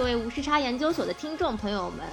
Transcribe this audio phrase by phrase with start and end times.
[0.00, 2.06] 各位无时差研究所的听众朋友们，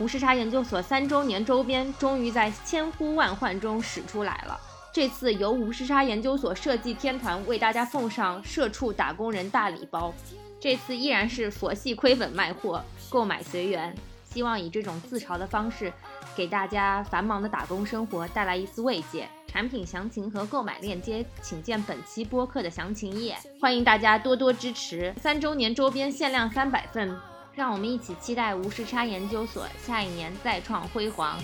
[0.00, 4.58] 无时差研究所三周年周边终于在千呼万唤中使出来了。
[4.92, 10.12] 这次由无时差研究所设计天团为大家奉上社畜打工人大礼包，
[10.58, 13.94] 这次依然是佛系亏本卖货，购买随缘。
[14.24, 15.92] 希望以这种自嘲的方式，
[16.34, 19.28] 给大家繁忙的打工生活带来一丝慰藉。
[19.50, 23.34] 产品详情和购买链接，请见本期播客的详情页。
[23.58, 27.16] 欢迎大家多多支持，三周年周边限量三百份，
[27.54, 31.38] 让我们一起期待无时差研究所下一年再创辉煌。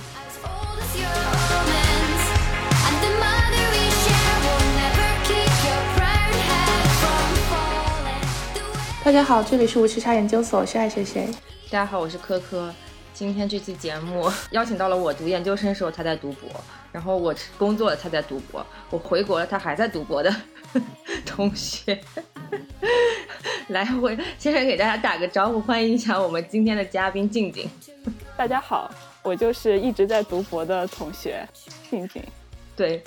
[9.02, 11.27] 大家好，这里是无时差研究所，我是爱谁谁。
[11.70, 12.72] 大家好，我是科科。
[13.14, 16.50] 今天这期节目 邀请到了我读研究生时候他在读博，
[16.91, 20.34] 然后我工作了他在读博，我回国了他还在读博的
[21.24, 21.97] 同学。
[23.69, 27.70] 来，我先生给大家打个招呼，欢迎一下我们今天的嘉宾静静。
[28.36, 31.48] 大家好，我就是一直在读博的同学
[31.89, 32.20] 静静。
[32.74, 33.00] 对，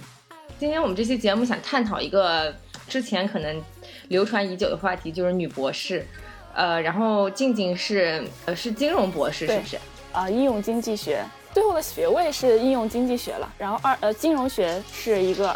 [0.58, 2.56] 今天我们这期节目想探讨一个
[2.88, 3.62] 之前可能
[4.08, 6.08] 流传已久的话题，就是女博士。
[6.56, 9.78] 呃，然后静静是呃是金融博士，是不是？
[10.18, 11.24] 啊，应用经济学，
[11.54, 13.48] 最后的学位是应用经济学了。
[13.56, 15.56] 然后二呃金融学是一个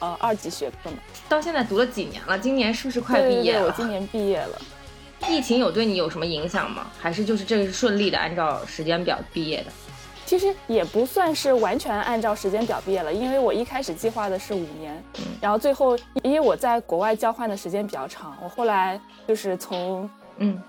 [0.00, 0.96] 呃二级学科嘛。
[1.28, 2.36] 到现在读了几年了？
[2.36, 3.66] 今年是不是快毕业了？
[3.66, 4.60] 我今年毕业了。
[5.28, 6.88] 疫情有对你有什么影响吗？
[6.98, 9.66] 还是就是这个是顺利的按照时间表毕业的？
[10.24, 15.00] 其实也不算是完全按照时间表毕业了，因为我一开始计划的是五年，
[15.40, 20.60] 然后最后因为我在国外交换的时间比较长，我后来就是从嗯。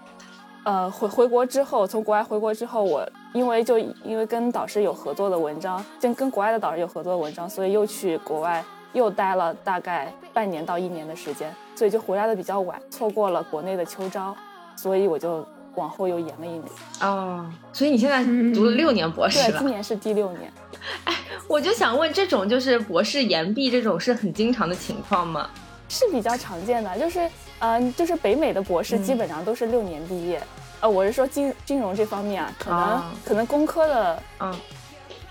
[0.68, 14.36] 呃，回回国之后，从国外回国之后，我因为就因为跟导师有合作的文章，跟跟国外的导师有合作的文章，所以又去国外又待了大概半年到一年的时间，所以就回来的比较晚，错过了国内的秋招，
[14.76, 16.64] 所以我就往后又延了一年。
[17.00, 18.22] 哦，所以你现在
[18.54, 19.52] 读了六年博士了？
[19.52, 20.52] 对，今年是第六年。
[21.06, 21.16] 哎，
[21.48, 25.50] 我就想问，这种就是博士延毕这种是很经常的情况吗？
[25.88, 27.30] 是比较常见的，就是。
[27.60, 30.40] 嗯，就是北美的博士基本上都是六年毕业。
[30.80, 34.56] 呃，我是说金金融这方面啊，可能可能工科的，嗯，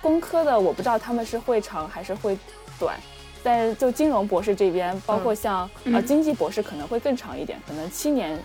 [0.00, 2.36] 工科的我不知道他们是会长还是会
[2.78, 2.96] 短，
[3.42, 8.38] 但是就金融博士这边，包括像呃经济博士可能会更长一点，可能七年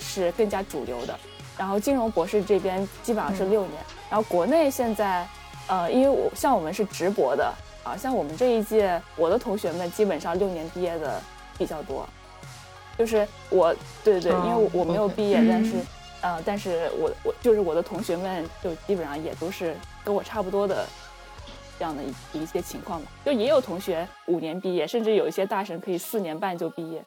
[0.00, 1.18] 是更加主流的。
[1.56, 3.72] 然后金融博士这边基本上是六年。
[4.10, 5.26] 然后国内现在，
[5.68, 7.52] 呃，因为我像我们是直博的
[7.84, 11.20] 啊，像我们这一届，我的同学们基本上六年毕业的
[11.56, 12.06] 比较多。
[12.98, 15.72] 就是我，对对对，因为我没有毕业，但是，
[16.22, 20.86] 呃，但是我我就是我的同学们，就基本上也都是跟我差不多的
[21.78, 23.10] 这样的一一些情况吧。
[23.24, 27.04] 就也有同学五年毕业，甚至有一些大神可以四年半就毕业。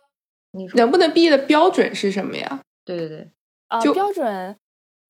[0.51, 2.61] 你能不能毕业的标准是什么呀？
[2.83, 3.29] 对对对，
[3.67, 4.55] 啊，标准，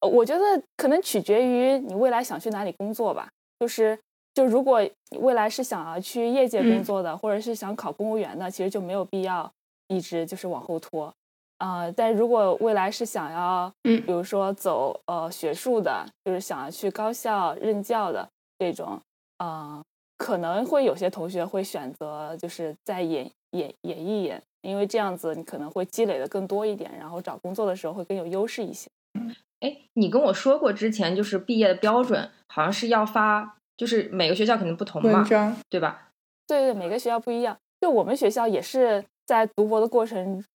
[0.01, 0.43] 我觉得
[0.77, 3.29] 可能取决于你未来想去哪里工作吧。
[3.59, 3.97] 就是，
[4.33, 9.51] 就如果你未来是想要去业界工作的，或者是想考公务员的，其实就没有必要。
[9.87, 11.13] 一直就是往后拖，
[11.57, 18.27] 啊，但如果未来是想要，嗯，比如说走呃学术的，就是想要去高校任教的
[18.59, 18.99] 这种，
[19.37, 19.81] 啊，
[20.17, 28.89] 可能会有些同学会选择就是再演演演一演，因为这样子你可能会积累的更多一点，然后找工作的时候会更有优势一些。
[29.61, 35.25] 哎，你跟我说过之前就是毕业的标准好像是要发，就是每个学校肯定不同嘛，
[35.69, 36.09] 对吧？
[36.45, 39.05] 对对，每个学校不一样，就我们学校也是。
[39.27, 40.45] 在读博的过程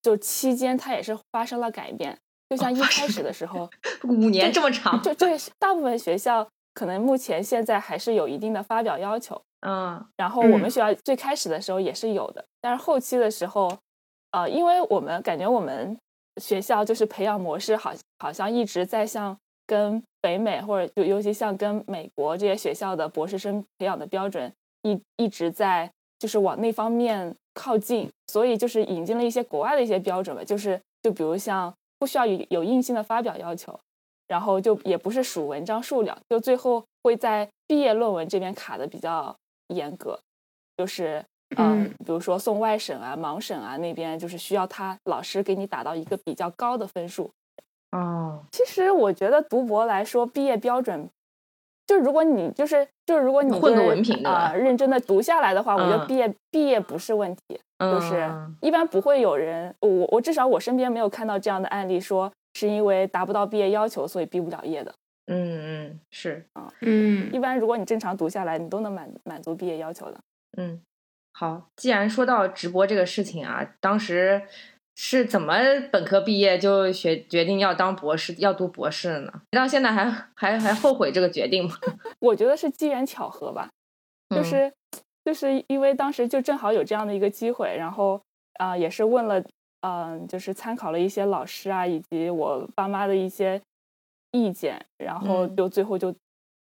[0.00, 2.16] 就期间，它也是发生了改变。
[2.48, 3.68] 就像一开始的时候，
[4.04, 9.40] 五年这么长，就对大部分学校可能目前现在还是有一定的发表要求。
[9.60, 13.78] 嗯，然后我们学校最开始的时候也是有的，但是后期的时候，
[14.32, 15.96] 呃，因为我们感觉我们
[16.40, 19.34] 学校就是培养模式，好好像一直在向
[19.66, 24.52] 跟北美或者就尤其像跟美国这些学校的博士生培养的标准
[24.82, 27.34] 一一直在就是往那方面。
[27.54, 33.78] 靠近，所以就是引进了一些国外的一些标准吧，就是就比如像不需要有有硬性的发表要求，
[34.26, 39.34] 然后就也不是数文章数量，就最后会在毕业论文这边卡的比较
[39.68, 40.18] 严格，
[40.76, 41.24] 就是
[41.56, 47.30] 嗯，比如说送外审啊、盲审啊那边，就是需要他老师给你打到一个比较高的分数。
[47.90, 51.08] 哦，其实我觉得读博来说，毕业标准。
[51.92, 58.26] 就如果你就是就是如果你混个文凭啊，认真的读下来的话，我觉得毕业毕业不是问题，就是
[58.62, 64.94] 一般不会有人，我我至少我身边没有看到这样的案例，说是因为达不到毕业要求所以毕不了业的。
[65.26, 70.18] 嗯嗯，是啊，嗯，一般如果你正常读下来，你都能满满足毕业要求的。
[70.56, 70.80] 嗯，
[71.32, 74.40] 好，既然说到直播这个事情啊，当时
[74.94, 75.54] 是怎么
[75.90, 79.32] 本科毕业就学决定要当博士，要读博士呢？
[79.50, 81.74] 你到现在还还还后悔这个决定吗？
[82.20, 83.70] 我觉得是机缘巧合吧，
[84.30, 84.72] 就是
[85.24, 88.20] 就是因为当时就正好有这样的一个机会，然后
[88.58, 89.42] 啊也是问了，
[89.80, 93.60] 嗯，就是参考了一些老师啊，以及我爸妈的一些
[94.32, 96.12] 意见，然后就最后就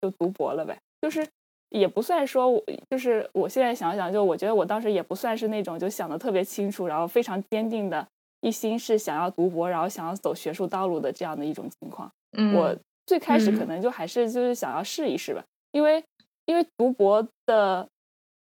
[0.01, 1.27] 就读博了呗，就是。
[1.73, 8.07] 也不算说，我就是我现在想想，就我觉得我当时也不算是那种就想的特别清楚，然后非常坚定的
[8.43, 12.11] 一心是想要读博，然后想要走学术道路的这样的一种情况。
[12.37, 12.75] 嗯，我
[13.07, 16.03] 最开始可能就还是就是想要试一试吧，因为
[16.45, 17.87] 因为读博的，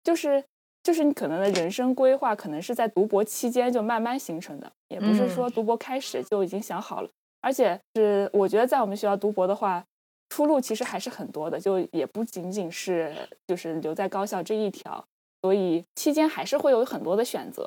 [0.05, 0.44] 就是
[0.82, 7.08] 就是你可能的人生规划可能是在读博期间就慢慢形成的，也不是说读博开始就已经想好了，
[7.40, 9.85] 而且是我觉得在我们学校读博的话。
[10.31, 15.02] 出路其实还是很多的，就也不仅仅是就是留在高校这一条，
[15.40, 17.67] 所以期间还是会有很多的选择。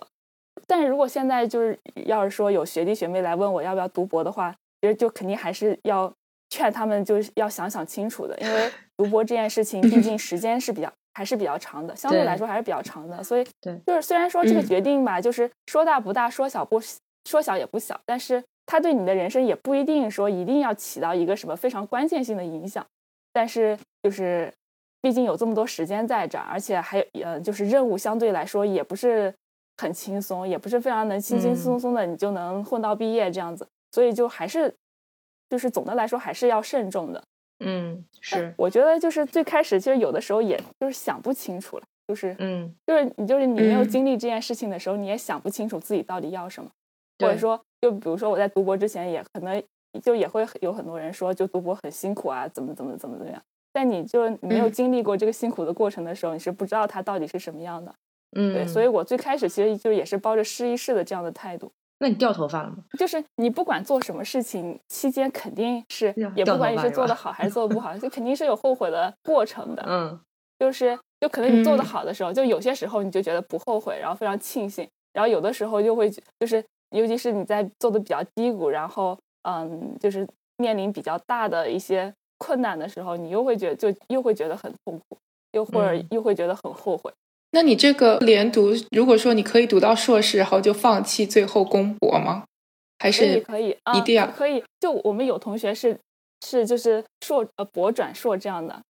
[0.68, 6.12] 但是如果现在就是要是说有学弟学妹来问我要不要读博的话，其实就肯定还是要
[6.50, 13.24] 劝他们就是要想想清楚的，因为 读博这件事情毕竟时间是比较还是比较长的，相对来说还是比较长的。
[13.24, 13.46] 所以，
[13.86, 16.82] 就是虽然说这个决定吧，就是说大不大，说小不
[17.30, 18.44] 说小也不小，但是。
[18.68, 22.86] 它对你的人生也不一定说一定要起到一个什么非常关键性的影响，
[23.34, 24.54] 但是就是
[25.02, 29.34] 毕竟有这么多时间在这儿，而且还有呃，就是任务相对来说也不是
[29.82, 34.74] 很轻松，也不是非常能轻轻松松的你就能混到毕业这样子，所以就还是
[35.50, 37.24] 就是总的来说还是要慎重的。
[37.60, 46.70] 嗯，是，我觉得就是最开始其实有的时候也就是想不清楚了，就是嗯，就是你就是你没有经历这件事情的时候，你也想不清楚自己到底要什么，
[47.20, 47.60] 或者说。
[47.82, 49.60] 就比如说我在读博之前，也可能
[50.04, 53.42] 就也会有很多人说，就读博很辛苦啊，怎么怎么怎么怎么样。
[53.74, 57.92] 但你就没有经历过这个辛苦的过程的时候，你是不知道它到底是什么样的。
[58.36, 58.68] 嗯，对。
[58.68, 61.72] 所以我最开始其实就也是抱着试一试的这样的态度。
[62.00, 62.78] 那你掉头发了吗？
[62.98, 69.84] 就是你不管做什么事情，期间肯定是，也不管你是做的好还是做的不好，就肯定是有后悔的过程的。
[69.88, 70.20] 嗯，
[70.60, 76.64] 就是就可能你做的好的时候，就有些时候你就觉得不后悔，然后非常庆幸，然后有的时候就会就是。
[76.94, 85.18] 尤其是你在做的比较低谷，然后嗯，就是面临比较大的一些困难的时候，你又会觉得就又会觉得很痛苦，
[85.54, 87.10] 又或者又会觉得很后悔。
[87.52, 92.46] 那你这个连读，如果说你可以读到硕士，然后就放弃最后攻博吗？
[93.00, 93.78] 还是可以？
[93.96, 94.64] 一定要可以？
[94.80, 95.98] 就我们有同学是
[96.46, 98.82] 是就是硕呃博转硕这样的，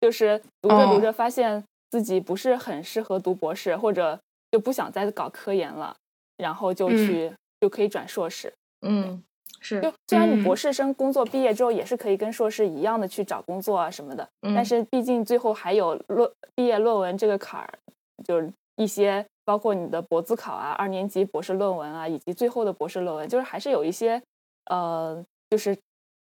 [0.00, 4.18] 就是读着读着发现自己不是很适合读博士，或者
[4.50, 5.94] 就不想再搞科研了。
[6.38, 9.22] 然后就去就可以转硕士，嗯，
[9.60, 9.80] 是。
[9.80, 17.78] 就虽然你博士生工作毕业之后也是可以跟硕士一样的去找工作啊什么的，但是毕竟最后还有论毕业论文这个坎儿，
[18.24, 24.22] 就是一些包括你的博自考啊、二年级博士论文啊，以及最后的博士论文，就是还是有一些
[24.70, 25.76] 呃，就是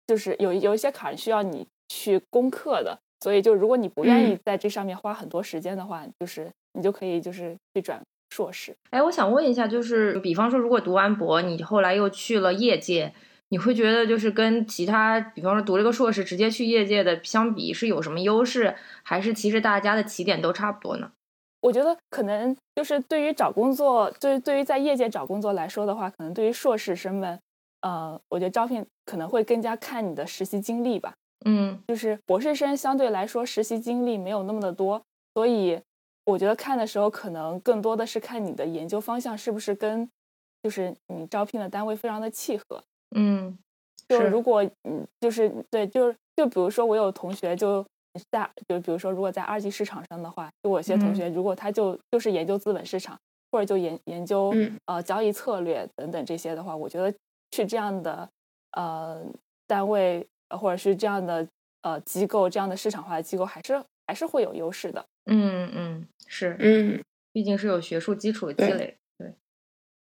[0.08, 2.98] 就是有有一些坎需要你去攻克的。
[3.22, 8.02] 所以就如果你不愿意在这上面花很多时间的话，就是你就可以就是去转。
[8.34, 13.14] 硕士，哎，我想问一下，就是比方说，如果读完博，你后来又去了业界，
[13.50, 18.74] 你会觉得就是跟其他，比方说读了个硕士直接去业界的相比，是有什么优势，
[19.04, 21.12] 还是其实大家的起点都差不多呢？
[21.62, 27.40] 我觉得可能就是对于找工作，对对于在业界找工作来说的话，可能对于硕士生们，
[27.82, 31.14] 呃，我觉得招聘可能会更加看你的实习经历吧。
[31.46, 35.02] 嗯，就是博士生相对来说实习经历没有那么的多，
[35.34, 35.80] 所以。
[36.24, 40.08] 我觉得看的时候，可能更多的是看你的研究方向是不是跟，
[40.62, 42.82] 就是你招聘的单位非常的契合。
[43.16, 43.58] 嗯，
[44.08, 47.84] 就如果嗯，就是对，就是就比如说我有同学就
[48.30, 53.18] 在，就比如说如果在二级市场上的话，就我有些同学如果他就就是研究资本市场，
[53.52, 54.54] 或者就研研究
[54.86, 57.14] 呃交易策略等等这些的话，我觉得
[57.52, 58.28] 去这样的
[58.72, 59.24] 呃
[59.68, 61.48] 单位或者是这样的
[61.82, 65.06] 呃机构，这样的市场化的机构，还是还是会有优势的。
[65.26, 68.98] 嗯嗯是嗯，毕竟是有学术基础的积累。
[69.18, 69.34] 对，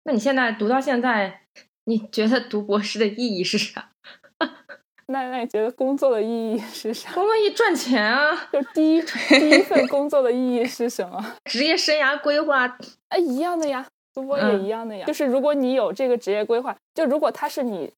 [0.04, 1.42] 那你现在读到现在，
[1.86, 3.92] 你觉得读博士的意义是啥？
[5.08, 7.14] 那那你觉得工作的意义是啥？
[7.14, 8.36] 工作意义赚钱啊！
[8.52, 11.24] 就第一第一份工作的意义是什么？
[11.46, 12.78] 职业生涯规划
[13.10, 15.06] 哎，一样的呀，读博也一样的呀。
[15.06, 17.92] 就是如果你有这个职业规划，就如果它是你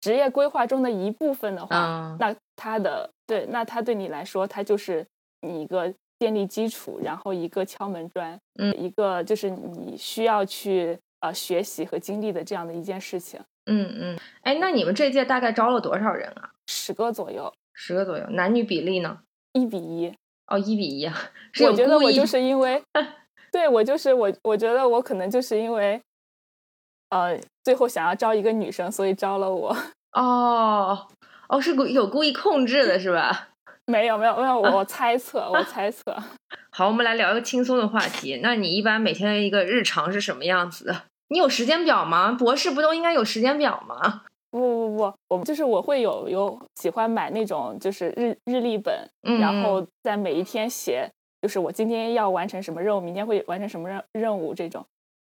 [0.00, 5.06] 职业规划中的一部分的话，那它的对，那它对你来说，它就是
[5.42, 5.92] 你一个。
[6.20, 16.50] 建立基础，然后一个敲门砖，嗯，一个就是你需要去呃学习和经历的这样的一件事情，嗯嗯，哎，那你们这届大概招了多少人啊？
[16.66, 19.18] 十个左右，十个左右，男女比例呢？
[19.52, 20.12] 一比一，
[20.46, 21.14] 哦，一比一啊。
[21.60, 22.82] 我觉得我就是因为，
[23.52, 26.00] 对我就是我，我觉得我可能就是因为
[27.10, 29.76] 呃，最后想要招一个女生，所以招了我。
[30.12, 31.06] 哦
[31.48, 33.50] 哦，是故有故意控制的是吧？
[33.86, 36.14] 没有没有没有，我猜测我猜测。
[36.70, 38.40] 好，我们来聊一个轻松的话题。
[38.42, 41.02] 那你一般每天的一个日常是什么样子的？
[41.28, 42.32] 你有时间表吗？
[42.32, 44.22] 博士不都应该有时间表吗？
[44.50, 49.08] 不不不，我就是我会有有喜欢买那种就是日日历本，
[49.38, 51.06] 然后在每一天写，
[51.42, 54.84] 就是我今天要完成什么任务，明天会完成什么任任务这种。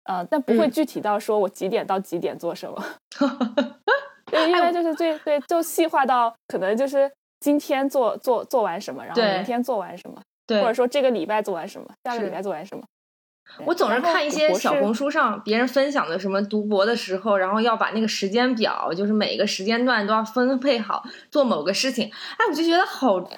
[0.05, 2.85] 呃，但不会具体到说我几点到几点做什么。
[4.31, 7.11] 对，因为就是最对，就细化到可能就是
[7.41, 12.85] 今天做做做完什么，然后明天做完什么，对，或者说这个礼拜做完什么，下个礼拜做完什么。
[13.65, 22.11] 我总是看一些小红书上别人分享的什么读博的时候，然后要把那个时间表，就是每个时间段都要分配好做某个事情。
[22.37, 23.29] 哎，我就觉得好。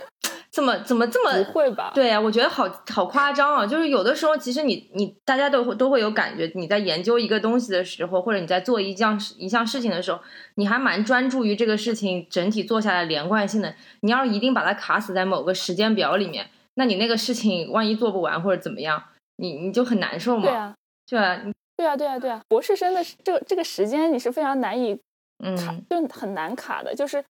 [0.51, 1.93] 怎么怎么这么不会吧？
[1.95, 3.67] 对呀，我觉得好好夸张啊！
[3.67, 10.19] 就是有的时候，其实你你大家都会都会有感觉，你在研究一个东西的时候，或者你在做一项一项事情的时候，
[10.55, 13.75] 你还蛮专注于这个事情整体做下来连贯性的。
[14.01, 19.05] 你要是一定把它卡死在某个时间表里面，那你那个事情万一做不完或者怎么样，
[19.39, 20.43] 你你就很难受嘛。
[20.43, 20.75] 对啊，
[21.09, 21.43] 对啊，
[21.77, 22.41] 对啊，对啊，对啊！
[22.47, 24.97] 博士生的这个这个时间你是非常难以
[25.43, 25.57] 嗯，
[25.89, 27.25] 就很难卡的，就是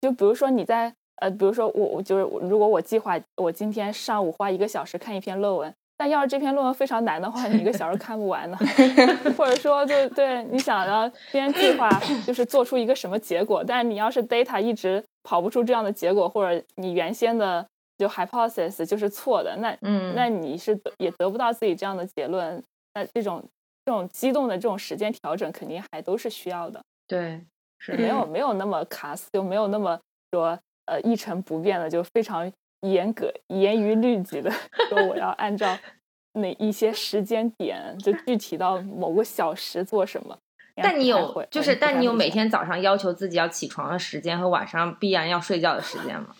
[0.00, 0.92] 就比如说你在。
[1.18, 8.58] 呃，比如说我我就是如果我计划我今天上午花一个小时看一篇论文，但要是这篇论文非常难的话，你一个小时看不完呢。
[9.38, 11.88] 或者说，就对你想要今天计划
[12.26, 17.64] 就是做出一个什么结果，但是你要是 data 一直跑不出这样的结果，或者你原先的
[17.98, 22.62] 就 hypothesis 就是错的，那嗯，那你是也得不到自己这样的结论。
[22.94, 23.42] 那这种
[23.84, 26.80] 这种激动的这种时间调整，肯定还都是需要的。
[27.06, 27.40] 对，
[27.78, 29.98] 是没有没有那么卡死，就没有那么
[30.32, 30.58] 说。
[30.86, 34.50] 呃，一成不变的，就非常严格、严于律己的
[34.90, 35.78] 说，我要按照
[36.34, 40.36] 哪一些时间点，就具体到某个小时做什么。
[40.76, 46.34] 但你有，就是，但你有每天早上要求自己要起床的时间和晚上必然要睡觉的时间吗？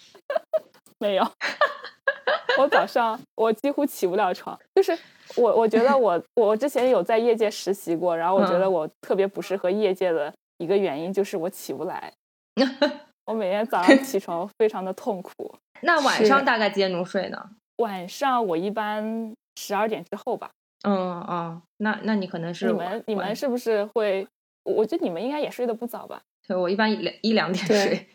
[1.04, 1.22] 没有，
[2.58, 4.58] 我早上我几乎起不了床。
[4.74, 4.96] 就是
[5.36, 12.10] 我，我觉得我我之前有在业界实习过，然后我觉得我特别不适合业界的一个原因就是我起不来。
[13.26, 15.54] 我每天早上起床非常的痛苦。
[15.82, 17.50] 那晚上大概几点钟睡呢？
[17.76, 20.50] 晚上我一般十二点之后吧。
[20.86, 24.26] 嗯嗯，那那你可能是你们你们是不是会？
[24.64, 26.22] 我觉得你们应该也睡得不早吧？
[26.48, 28.08] 对，我一般一两一两点睡。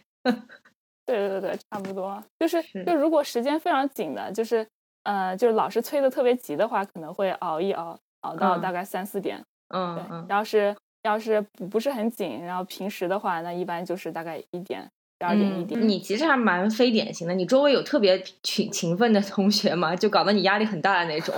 [1.10, 2.24] 对对对对，差不多。
[2.40, 4.66] 就是就如果时间非常紧的，就是
[5.04, 9.44] 呃，就是老师催的特别急的话，可能会熬一熬，熬到大概三四点。
[9.74, 10.26] 嗯嗯。
[10.30, 14.90] 要是要是不是很紧，然后平时的话，那一般就是大概一点。
[15.22, 17.34] 十二点一点，你其实还蛮非典型的。
[17.34, 19.94] 你周围有特别勤勤奋的同学吗？
[19.94, 21.36] 就搞得你压力很大的那种。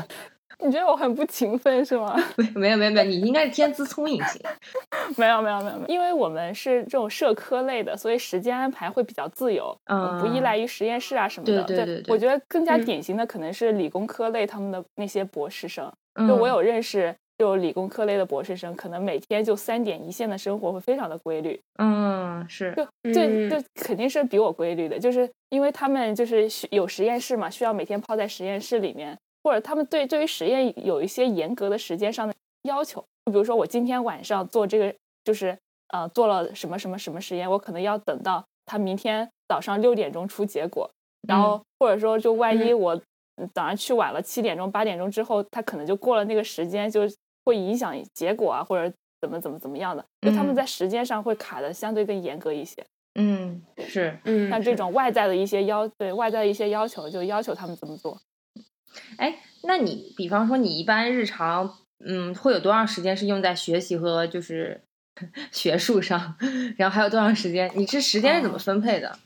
[0.63, 2.15] 你觉得我很不勤奋是吗？
[2.55, 4.41] 没有没有没有，你应该是天资聪颖型。
[5.17, 11.63] 没有没有没有，因为我们是这种社科类的，所以时间安排会比较自由，嗯，不依赖于实验室啊什么的。
[11.63, 12.13] 对对对。
[12.13, 15.91] 我觉得更加典型的可能是理工科类他们的那些博士生，
[16.27, 17.13] 就我有认识。
[17.37, 21.59] 就理工科类的博士生，可能每天就三点一线的生活会非常的规律。
[21.79, 22.71] 嗯，是，
[23.03, 32.33] 就就就肯定是比我规律的，就是因为他们就是有实验室嘛，需要每天泡在实验室里面，或者他们对对于实验有一些严格的时间上的
[32.63, 33.03] 要求。
[33.25, 34.93] 就比如说我今天晚上做这个，
[35.24, 35.57] 就是
[35.89, 40.89] 呃做了什么什么什么实验，我可能要等到他明天早上六点钟出结果，
[41.27, 43.00] 然后或者说就万一我
[43.53, 47.01] 早上去晚了，七点钟八点钟之后，他可能就过了那个时间就。
[47.43, 52.86] 会影响结果啊，或者怎么怎么怎么样的，就他们在时间上会卡的相对更严格一些。
[53.15, 58.15] 嗯，是，嗯，像这种外在的一些要，对外在的一些要求，就要求他们怎么做。
[59.17, 64.81] 哎，那你比方说你一般日常，嗯，会有多长时间是用在学习和就是
[65.51, 66.36] 学术上？
[66.77, 67.71] 然后还有多长时间？
[67.75, 69.17] 你这时间是怎么分配的？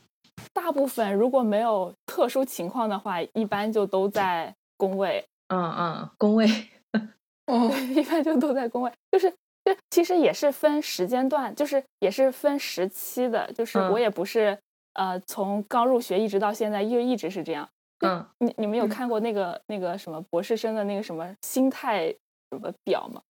[0.52, 5.24] 大部分如果没有特殊情况的话，一般就都在工位。
[5.48, 6.46] 嗯嗯，工位。
[7.46, 9.30] 哦，一般就都在工位，就是
[9.64, 14.58] 就其实也是分时间段，就是也是分时期的，就是我也不是
[14.94, 17.68] 呃从刚入学一直到现在又一直是这样。
[18.00, 22.08] 嗯，你你们有看过那个那个什么博士生的那个什么心态
[22.50, 23.20] 什么表吗？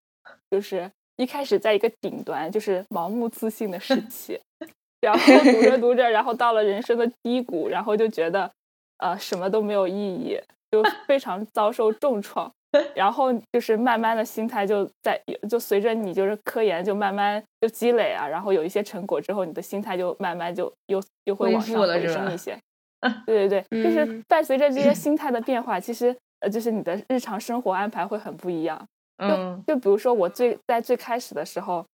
[0.51, 4.41] 就是一开始在一个顶端，就是盲目自信的时期，
[5.01, 5.21] 然后
[5.53, 8.51] 读着读着，然后到了人生的低谷，然后就觉得
[8.99, 12.53] 呃什么都没有意义，就 非常遭受重创。
[12.95, 15.19] 然后就是慢慢的心态就在，
[15.49, 22.59] 就随着你就是科研就慢慢就积累啊，然后有一些成果之后，你的心态就慢慢就又又会往上提升一些。
[23.27, 28.87] 对对对，就是伴随着这些心态的变化，其实呃就是你的日常生活安排会很不一样。
[29.19, 31.85] 就就比如说我最在最开始的时候，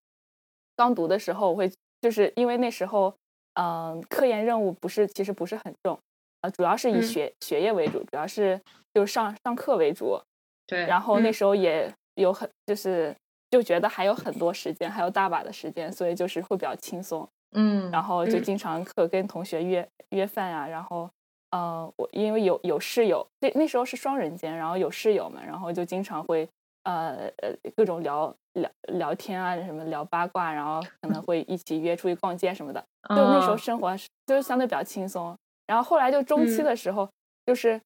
[0.75, 3.14] 刚读的时候，我会就是因为那时候，
[3.54, 5.97] 嗯，科研任务不是其实不是很重，
[6.40, 8.61] 呃，主要是以学学业为主，主要是
[8.92, 10.21] 就上上课为主。
[10.66, 10.85] 对。
[10.87, 13.14] 然后那时候也有很就是
[13.50, 17.28] 就觉得还有很多时间，还有大把的时间，所以就是会比较轻松。
[17.53, 17.91] 嗯。
[17.91, 21.09] 然后就经常课跟同学约约饭啊，然后。
[21.55, 26.49] 呃，我因为有有室友，那那时候是双人间，然后有室友们，然后就经常会
[26.85, 32.83] 呃呃各种聊聊聊天啊，什么聊八卦，然后可能会一起约出去逛街什么的。
[33.11, 33.95] 就那时候生活
[34.25, 35.37] 就是相对比较轻松。
[35.67, 37.07] 然后后来就中期的时候，
[37.45, 37.79] 就是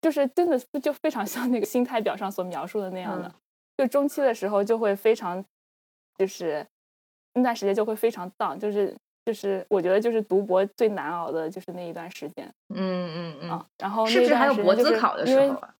[0.00, 3.30] 就是真的就非常像那个心态表上所描述的那样的，
[3.76, 5.44] 就中期的时候就会非常
[6.16, 6.66] 就是
[7.34, 8.94] 那段时间就会非常荡，就是。
[9.24, 12.44] 就是我觉得，就是读博最难熬的就是那一段时间。
[12.74, 13.64] 嗯嗯嗯。
[13.78, 15.72] 然后是不是还有博自考的时候啊？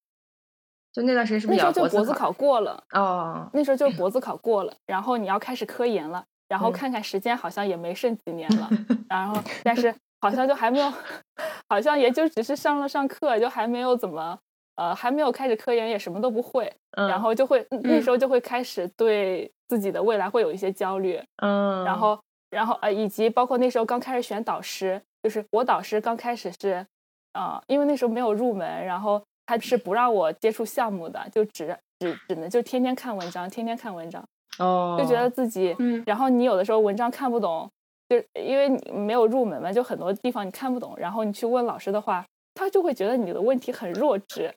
[0.92, 1.56] 就那段时间是不是？
[1.56, 2.80] 那时候就博自考过了。
[2.92, 3.50] 哦。
[3.52, 8.70] 那时候就博自考过了，然后你要开始科研了，然后看看时间好像也没剩几年了，
[9.10, 10.92] 然后但是好像就还没有，
[11.68, 14.38] 好像也就只是上了上课，就还没有怎么
[14.76, 16.72] 呃还没有开始科研，也什么都不会。
[16.92, 17.08] 嗯。
[17.08, 21.18] 然后就会那时候就会开始对自己的未来会有一些焦虑。
[21.36, 21.82] 嗯。
[21.86, 22.18] 然后。
[22.52, 26.86] 然后呃，以及包括那时候刚开始选导师，就是我导师刚开始是，
[27.32, 34.22] 呃，因为那时候没有入门，然后他是不让我接触项目的，就只只只能就天天看文章，天天看文章，
[34.58, 37.66] 哦，就觉得自己，嗯，然后你有的时候文章看不懂，
[38.10, 42.22] 就因为你没有入门嘛，就很多地方你看不懂，然后你去问老师的话。
[42.54, 44.52] 他就会觉得你的问题很弱智，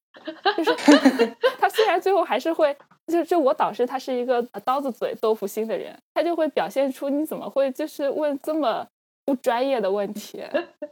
[0.58, 0.72] 就是
[1.58, 2.76] 他虽然最后还是会，
[3.08, 8.86] 就就我导师他是一个刀子嘴豆腐心的人，他就会表现出你怎么会就是问这么
[9.24, 10.44] 不专业的问题，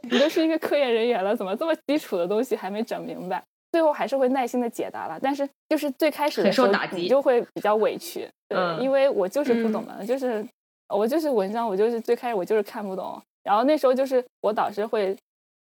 [0.02, 3.42] 你都是一个科研人员了，怎么这么基础的东西还没整明白？
[3.70, 10.46] 最后还是会耐心的解答了，但是就是最开始的时候你就会比较委屈，对，因为我就是不懂嘛，就是
[10.88, 15.14] 我就是文章，我就是最开始我就是看不懂，然后那时候就是我导师会。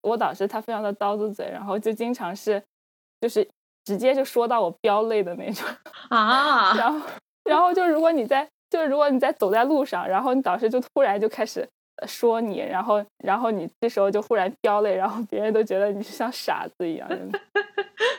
[0.02, 2.62] 我导师他非常的刀子嘴，然后就经常是，
[3.20, 3.48] 就是
[3.86, 5.68] 直接就说到我飙泪的那种
[6.10, 6.76] 啊。
[6.76, 7.08] 然后，
[7.44, 11.68] 然后就如果你在，就是如果你在走在路上，然后你导师就突然就开始
[12.08, 17.08] 说你，然后，然后你这时候就忽然飙泪，然后别人都觉得你是像傻子一样。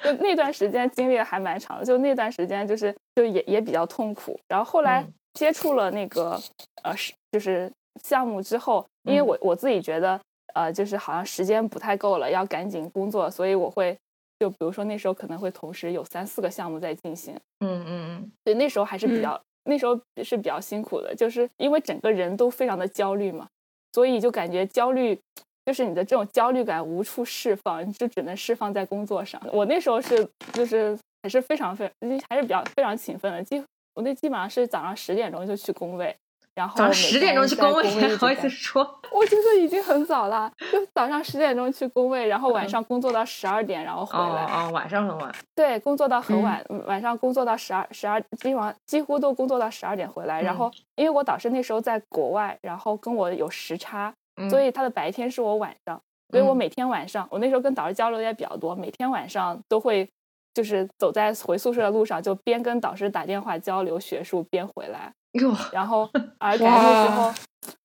[0.05, 4.38] 就那段时间经历还蛮长的，就那段时间就是就也也比较痛苦。
[4.49, 6.38] 然后后来接触了那个
[6.83, 7.71] 呃是就是
[8.03, 10.21] 项目之后，因为我我自己觉得。
[10.55, 13.97] 呃，就是好像时间不太够了，要赶紧工作，所以我会
[14.38, 23.47] 就比如说那时候可能会同时有三四个项目在进行，嗯嗯嗯，对，那时候还是比较那时候是比较辛苦的，就是因为整个人都非常的焦虑嘛，
[23.93, 25.19] 所以就感觉焦虑
[25.65, 29.41] 就是你的这种焦虑感无处释放，就只能释放在工作上。
[29.53, 31.88] 我那时候是就是还是非常非
[32.29, 36.17] 还是比较非常勤奋的，基我那基本上是早上十点钟就去工位。
[36.55, 40.53] 然后早上十点钟去工位，不好意思说，我觉得已经很早了。
[40.71, 44.45] 就早上十点钟去工位，然后晚上工作到十二点，然后回来。
[44.45, 45.35] 哦，晚上很晚。
[45.55, 50.43] 对，工作到很晚，晚上工作到十二十二，基本上几乎都工作到十二点回来。
[50.43, 54.12] 然后，因为我导师那时候在国外，然后跟我有时差，
[54.51, 55.99] 所以他的白天是我晚上，
[56.31, 60.11] 所以我每天晚上，我那时候跟导师交流也比较多，每天晚上都会
[60.55, 65.12] 就是走在回宿舍的路上，就边跟导师打电话交流学术，边回来。
[65.33, 67.35] 哟，然后， 而感觉那时候，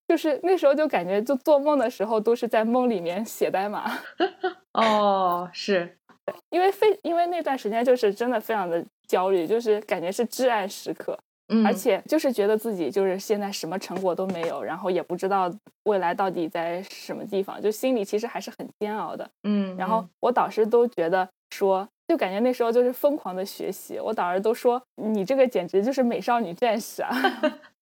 [0.08, 3.90] 就是那时候就感觉，就做梦的时候都是在梦里面写代码。
[4.74, 5.98] 哦，是，
[6.50, 15.50] 因为非因为那段时间就是真的非常的焦虑，就是感觉是至暗时刻，嗯，而且就是觉得自己就是现在什么成果都没有，然后也不知道
[15.86, 21.88] 未来到底在什么地方，就心里其实还是很煎熬的，嗯，然后我导师都觉得说。
[22.08, 27.12] 就感觉那时候就是疯狂的学习，我导师都说你这个简直就是美少女战士啊！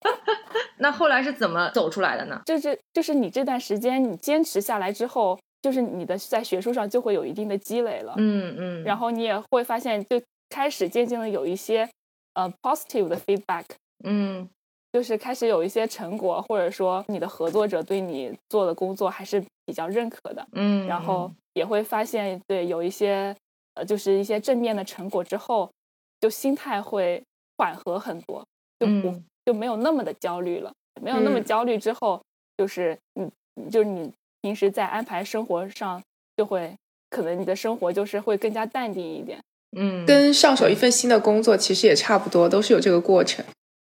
[0.78, 2.42] 那后来是怎么走出来的呢？
[2.46, 11.88] 就是就是你这段时间你坚持下来之后，就是你的在学术上就会有一定的积累了，嗯嗯，然后你也会发现就开始渐渐的有一些
[12.34, 13.66] 呃 positive 的 feedback，
[14.04, 14.50] 嗯，
[14.92, 23.36] 就是开始有一些成果，或者说你的合作者对你做的工作还是比较认可的，嗯，然后也会发现对有一些。
[23.76, 25.72] 呃，就是一些正面的成果之后，
[26.20, 27.24] 就心态会
[27.58, 28.46] 缓和很多，
[28.80, 30.74] 就不就没有那么的焦虑了。
[31.02, 32.22] 没有那么焦虑之后，
[32.58, 34.12] 就是你，就是你
[34.42, 36.02] 平时在安排生活上，
[36.38, 36.74] 就会
[37.10, 39.38] 可能你的生活就是会更加淡定一点。
[39.78, 43.44] 嗯，跟上手一份新的工作其实也差不多，都是有这个过程。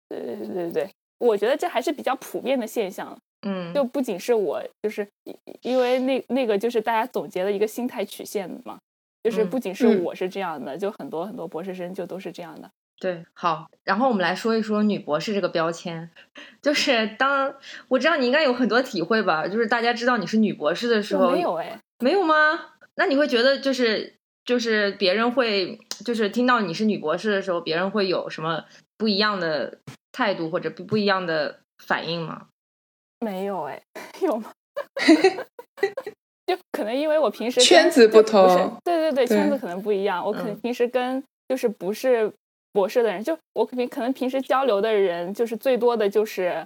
[0.09, 3.17] 对对对对对，我觉得这还是比较普遍的现象。
[3.47, 5.07] 嗯，就不仅是我，就是
[5.63, 8.79] 因为那那个就是大家总结的一个心态曲线嘛。
[9.27, 12.71] 就是不仅是我是这样的，就很多很多博士生就都是这样的。
[13.01, 16.09] 对，好，然后我们来说一说女博士这个标签，
[16.63, 17.57] 就是当
[17.89, 22.35] 我知道你应该有很多体会吧，就是大家知道你是女博士的时候，没有哎，没有吗？
[22.95, 28.65] 那你会觉得就是就是别人会就是听到你是女博士的时候，别人会有什么
[28.97, 29.79] 不一样的
[30.13, 32.47] 态度或者不不一样的反应吗？
[33.21, 33.83] 没有哎，
[34.23, 34.53] 有吗？
[36.47, 38.47] 就可能因为我平时圈子不同，
[38.85, 40.25] 对对对，圈子可能不一样。
[40.25, 42.33] 我可能平时跟就是不是
[42.73, 46.65] 博士的人，就我肯定可能平时交流的人，就是最多的就是，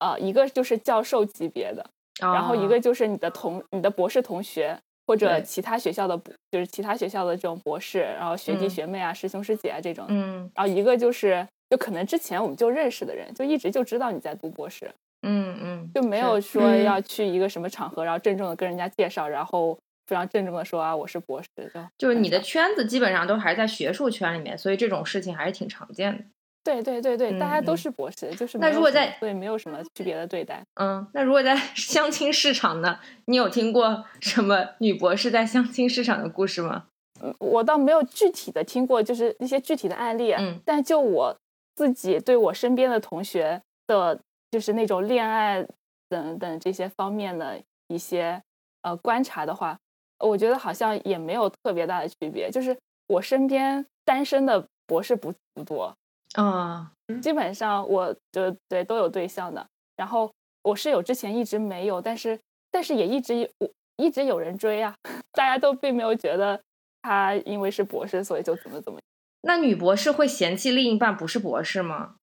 [0.00, 1.84] 呃，一个就是教授级别的，
[2.20, 14.90] 然后一个就是你的同你的博士同学或者其他学校的，就是其他学校的这种博士，然后学弟学妹啊、师兄师姐啊这种，嗯，然后一个就是就可能之前我们就认识的人，就一直就知道你在读博士。
[15.26, 21.48] 嗯嗯，就没有说要去一个什么场合，然后郑重的跟人家介绍，然后非常郑重的说啊，我是博士。
[21.58, 26.24] 就就是你的圈子基本上都还是在学术圈里面，所以这种事情还是挺常见的。
[26.64, 30.64] 对对对对，大家都是博士，就是那如果在对没有什么区别的对待。
[30.74, 32.98] 嗯，那如果在相亲市场呢？
[33.26, 36.86] 你有听过什么女博士在相亲市场的故事吗？
[37.22, 40.32] 嗯，我倒没有具体的听过，就是一些具体的案例。
[40.32, 41.36] 嗯，但就我
[41.76, 44.18] 自己对我身边的同学的，
[44.50, 45.66] 就是那种恋爱。
[46.08, 48.40] 等等这些方面的一些
[48.82, 49.76] 呃观察的话，
[50.20, 52.48] 我觉得好像也没有特别大的区别。
[52.48, 52.78] 就是
[53.08, 55.92] 我身边单身的博士不不多
[56.34, 59.66] 啊，基本上我就对都有对象的。
[59.96, 60.30] 然后
[60.62, 62.38] 我室友之前一直没有，但是
[62.70, 64.94] 但是也一直我一直有人追啊，
[65.34, 66.62] 大家都并没有觉得
[67.02, 69.00] 他因为是博士所以就怎么怎么。
[69.40, 72.14] 那女博士会嫌弃另一半不是博士吗？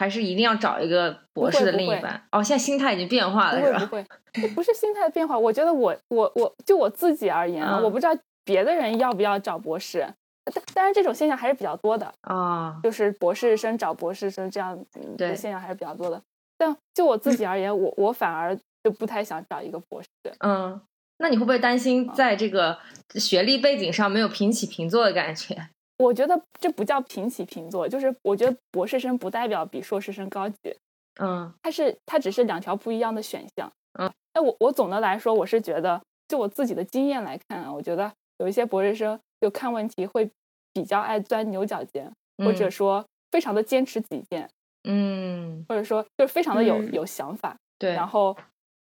[0.00, 2.42] 还是一定要找一个博士的另一半哦。
[2.42, 3.78] 现在心态已经变化了，是吧？
[3.80, 5.38] 不会，不是心态的变化。
[5.38, 10.08] 我觉得我我我就我自己而言啊，我不知道别的人要不要找博士，
[10.54, 12.80] 但但是这种现象还是比较多的啊。
[12.82, 14.74] 就是博士生找博士生这样
[15.18, 16.18] 的现象还是比较多的。
[16.56, 20.08] 但就我自己而言，我我反而就不太想找一个博士。
[20.38, 20.80] 嗯，
[21.18, 22.78] 那你会不会担心在这个
[23.16, 25.68] 学历背景上没有平起平坐的感觉？
[26.00, 30.74] 我觉得这不叫平起平坐，就是我觉得博士生不代表比硕士生高级，
[31.20, 40.30] 嗯，它是它只是两条不一样的选项，嗯，那我我总的来说，我是觉得，就我自己的经验来看啊，我觉得有一些博士生就看问题会
[40.72, 44.48] 比较爱钻牛角尖，或者说非常的坚持己见，
[44.88, 48.34] 嗯，或者说就是非常的有有想法，对，然后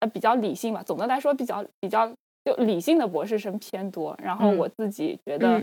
[0.02, 2.08] 呃比较理性吧，总的来说比较比较
[2.46, 5.60] 就理性的博士生偏多，然后我自己觉得。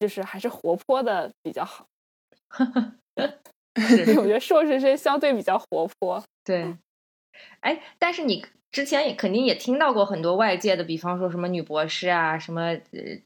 [0.00, 1.86] 就是还是活泼的比较好
[4.18, 6.22] 我觉得硕士生相对比较活泼。
[6.42, 6.74] 对，
[7.60, 12.74] 哎，但是你之前也肯定也听到过很多外界的，比方说什么女博士啊，什么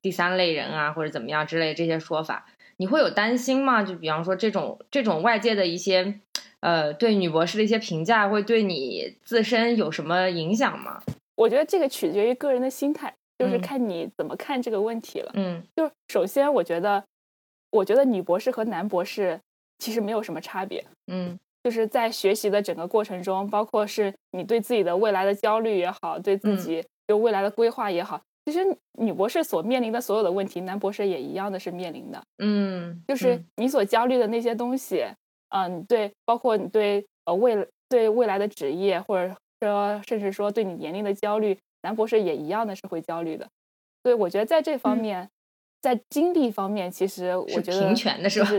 [0.02, 3.82] 第三类人啊，或者怎么样之类这些说法，你会有担心吗？
[3.82, 6.20] 就比方说这种这种外界的一些
[6.60, 11.02] 呃对女博士的一些评价，会对你自身有什么影响吗？
[11.36, 13.14] 我觉得这个取决于个人的心态。
[13.38, 15.30] 就是看你怎么看这个问题了。
[15.34, 17.02] 嗯，就首先我觉得，
[17.70, 19.40] 我觉得女博士和男博士
[19.78, 20.84] 其实没有什么差别。
[21.08, 28.60] 嗯，就是在学习的整个过程中，包括是你对自己的未来的焦虑也好，对自己就未来的规划也好，其实
[28.98, 32.22] 女博士所面临的所有的问题，男博士也一样的是面临的。
[32.38, 35.04] 嗯，就是你所焦虑的那些东西，
[35.48, 41.58] 嗯，对，包括你对呃未对未来的职业，或者说甚至说对你年龄的焦虑。
[41.84, 43.46] 男博士也一样的是会焦虑的，
[44.02, 45.28] 所以我觉得在这方面，
[45.82, 48.50] 在精力方面，其实我觉得平权的是吧？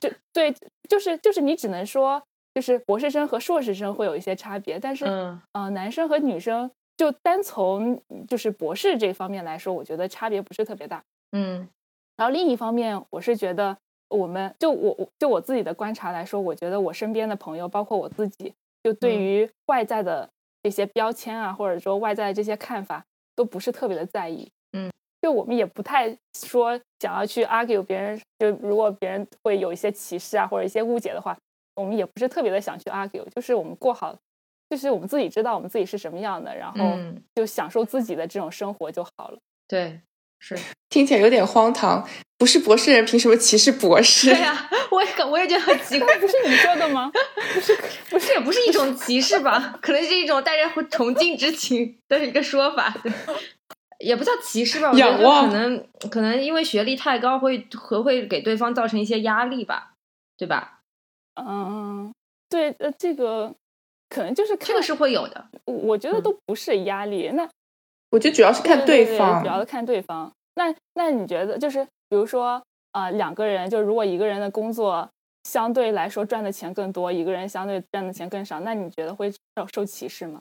[0.00, 0.54] 就对，
[0.88, 2.22] 就是就是你只能说，
[2.54, 11.02] 就是博士生和硕士生会有一些差别，但是嗯，呃，男生和女生就单从就是博士这方面来说，我觉得差别不是特别大。
[11.32, 11.68] 嗯，
[12.16, 13.76] 然后另一方面，我是觉得
[14.08, 20.30] 我们就我我就我自己的观察来说，我觉得我身边的朋友，包括我自己，就对于外在的。
[20.68, 23.02] 这些标签啊，或者说外在的这些看法，
[23.34, 24.50] 都不是特别的在意。
[24.72, 24.90] 嗯，
[25.22, 31.36] 就我们也不太说想要去 argue 别人，就如果别人会有一些歧视啊，或者一些误解的话，
[31.74, 33.24] 我们也不是特别的想去 argue。
[33.30, 34.14] 就是我们过好，
[34.68, 36.96] 就是我们自己知道我们自己是什么样的，然后
[37.34, 39.38] 就享受自己的这种生活就好了。
[39.66, 40.00] 对。
[40.38, 40.56] 是
[40.88, 44.30] 听起来有点荒唐，不是博士人凭什么歧视博士？
[44.34, 47.10] 对呀，我也我也觉得很奇怪，不是你说的吗？
[47.54, 47.76] 不是，
[48.10, 49.78] 不是，也不是一种歧视吧？
[49.82, 52.94] 可能是一种带着崇敬之情的一个说法，
[53.98, 54.90] 也不叫歧视吧？
[54.90, 59.92] 我觉得可能可能因为学历太高，会会会给对方造成一些压力吧？
[60.36, 60.80] 对吧？
[61.34, 62.12] 嗯，
[62.48, 63.54] 对，呃，这个
[64.08, 67.48] 可能就是这个是会有的，我觉得都不是压力，那。
[68.10, 70.32] 我觉得主要是看对方，主要是看对方。
[70.54, 75.08] 那那你觉得，就是比如说，啊两个人，就如果一个人的工作
[75.44, 79.38] 相对来说赚的钱更多，一个人相对赚的钱更少，那你觉得会受
[79.72, 80.40] 受歧视吗？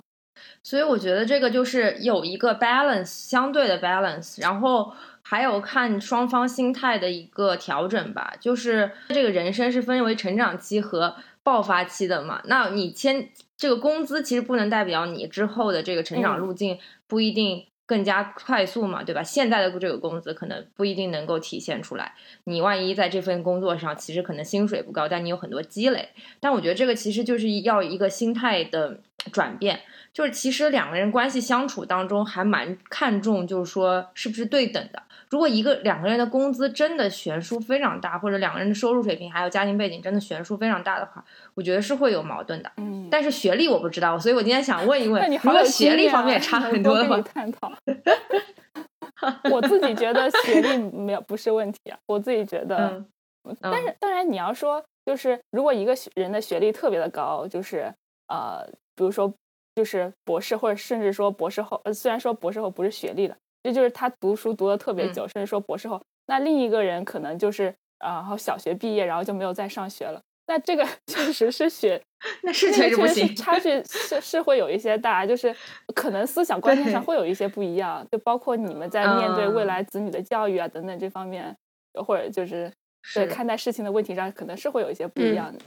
[0.63, 8.33] 所以我觉得这个就是有一个 balance，相对的 balance，然后还有看双方心态的一个调整吧。
[8.39, 12.41] 就是这个人生是分为成长期和爆发期的嘛。
[12.45, 19.23] 那你签这个工资其实不能代表你之后的这个成长路径不一定更加快速嘛，对吧？
[19.23, 22.13] 现在的这个工资可能不一定能够体现出来。
[22.43, 26.09] 你万一在这份工作上其实可能薪水不高，但你有很多积累。
[26.39, 28.99] 但我觉得这个其实就是要一个心态的
[29.31, 29.79] 转变。
[30.13, 35.03] 就是其实两个人关系相处当中还蛮看重，就是说是不是对等的。
[35.29, 42.71] 如果一个两个人的工资真的悬殊非常大，或者两个人的收入水平还有家庭背景真的悬殊非常大的话，我觉得是会有矛盾的。
[42.77, 47.71] 嗯，但是学历我不知道，所以我今天想问一问，如果学历方面差很多的话，探讨。
[49.51, 53.03] 我自己觉得学历没有不是问题啊，我自己觉得，
[53.59, 57.93] 但是当然你要说就是如果一个人的学历特别的高，就是
[58.27, 58.65] 呃，
[58.97, 59.31] 比如说。
[59.75, 66.01] 就是博士，或者甚至说博士后，呃，虽然说博士后不是学历的，这就是他读书读的特别久，甚至说博士后。
[66.25, 70.19] 那另一个人可能就是，然后小学毕业，然后就没有再上学了。
[70.47, 72.01] 那这个 确实是学，
[72.41, 75.55] 那是确实不行，差距 是是会有一些大，就是
[75.93, 81.55] 可能思想观念上会有一些不一样，就包括你们在面对未来子女的教育啊等等这方面，
[82.03, 82.73] 或者就是
[83.13, 85.59] 对看待事情的问题上，可能是会有一些不一样的。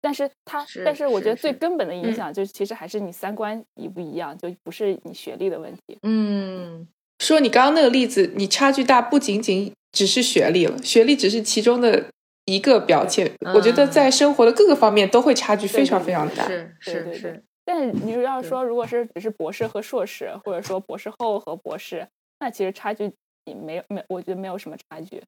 [0.00, 5.98] 但是他，但是我觉得最根本的影响就是，其实还是你三观一不一样，就不是你学历的问题。
[6.02, 6.86] 嗯，
[7.18, 12.06] 说你刚刚那个例子，你差距大不仅仅只是学历了，学历只是其中的
[12.44, 13.30] 一个标签。
[13.54, 16.46] 我觉得在生活的各个方面都会差距非常非常大。
[16.46, 17.42] 是是是。
[17.64, 22.06] 但你要说，如果是只是博士和硕士，或者说博士后和博士，
[22.38, 23.10] 那其实差距
[23.44, 25.20] 也没有没，我觉得没有什么差距。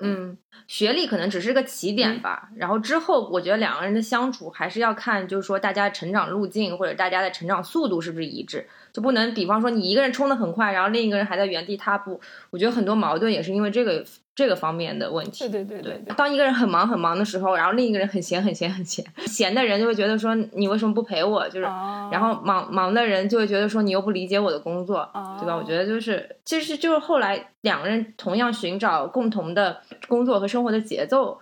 [0.00, 0.36] 嗯，
[0.68, 12.20] 学历可能只是个起点吧，然后之后我觉得两个人的相处还是要看，就是说大家成长路径或者大家的成长速度是不是一致，就不能比方说你一个人冲的很快，然后另一个人还在原地踏步。
[12.50, 14.04] 我觉得很多矛盾也是因为这个。
[14.38, 16.14] 这个方面的问题，对对对对。
[16.14, 21.44] 当一个人很忙很忙的时候，然后另一个人很闲很闲很闲，闲的人就会觉得说你为什么不陪我？
[21.48, 25.56] 就是，然后忙忙的人就会觉得说你又不理解我的工作，对吧？
[25.56, 31.40] 我觉得就是，其实就是后来两个人同样寻找共同的工作和生活的节奏。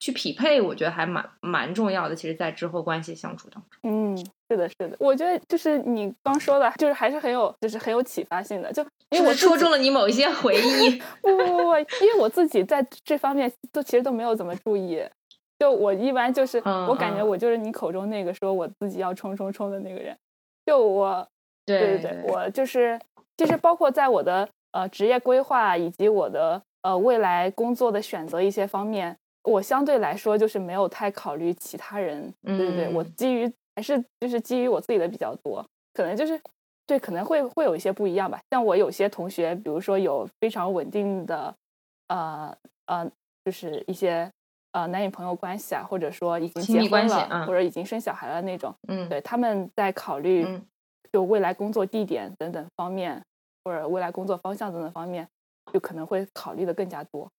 [0.00, 2.14] 去匹配，我觉得还蛮蛮重要的。
[2.14, 4.96] 其实，在之后关系相处当中，嗯，是的，是的。
[5.00, 8.72] 我觉得就是你刚说的，就是还是很有，就是很有启发性的。
[8.72, 10.90] 就因为我戳中了你某一些回忆。
[11.20, 15.02] 不不不不，因为我自己在这方面都其实都没有怎么注意。
[15.58, 20.16] 就我一般就是，我感觉我就是你口中那个说我自己要冲冲冲的那个人。
[20.66, 21.26] 就我，
[21.66, 22.98] 对对对，我就是，
[23.36, 29.16] 其实包括在我的呃职业规划以及我的呃未来工作的选择一些方面。
[29.44, 36.40] 我相对来说就是没有太考虑其他人，对对对，我基于还是就是基于我自己的比较多，可能就是
[36.86, 38.40] 对可能会会有一些不一样吧。
[38.50, 41.54] 像我有些同学，比如说有非常稳定的，
[42.08, 42.56] 呃
[42.86, 43.10] 呃，
[43.44, 44.30] 就是一些
[44.72, 50.44] 呃男女朋友关系啊，或者说已经结婚了，或者已经生小孩了那种，嗯，对，他们在考虑
[51.12, 53.22] 就未来工作地点等等方面，
[53.64, 55.26] 或者未来工作方向等等方面，
[55.72, 57.30] 就可能会考虑的更加多。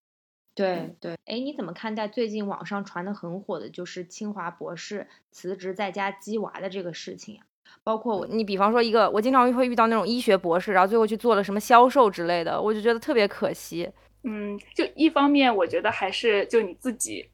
[0.55, 7.43] 对对，哎，你怎么看待最近网上传的很火的，就是清华博士辞职在家鸡娃的这个事情啊？
[7.83, 13.91] 包括你，比方说一个，我经常会遇到那种医学博士，然后最后去做了什么销售之类的，我就觉得特别可惜。
[14.23, 17.29] 嗯，就一方面，我觉得还是就你自己，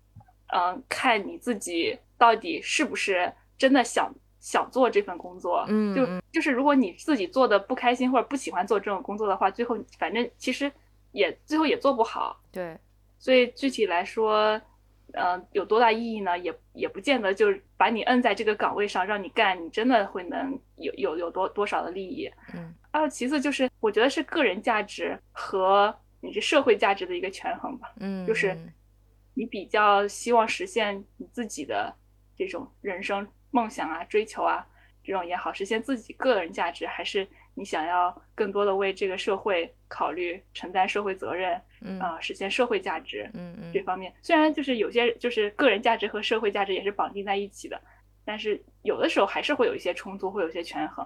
[0.53, 5.63] 嗯，看你自己到底是不是真的想想做这份工作。
[5.69, 10.71] 嗯，就就是如果你自己做的不开心或者不喜欢做这种工作的话，最后反正其实
[11.11, 12.41] 也最后也做不好。
[12.51, 12.75] 对。
[13.21, 14.59] 所以具体来说，
[15.13, 16.37] 呃，有多大意义呢？
[16.39, 22.29] 也也不见得就是把你摁在这个岗位上让你干，你真的会能有有有多多少的利益？
[22.55, 22.73] 嗯。
[22.91, 27.93] 还有其次就是，我觉得是个人价值和你这社会价值的一个权衡吧。
[27.99, 28.25] 嗯。
[28.25, 28.57] 就是
[29.35, 31.95] 你比较希望实现你自己的
[32.35, 34.65] 这种人生梦想啊、追求啊
[35.03, 41.59] 这种也好，实现自己个人价值，还是你想要更多的为这个社会考虑、承担社会责任？
[41.99, 47.81] 啊，实现社会价值，嗯嗯，这方面虽然就是有些就是个人价值和社会价值也是绑定在一起的，
[48.23, 51.03] 但是有的时候还是会有一些冲突，会有一些权衡。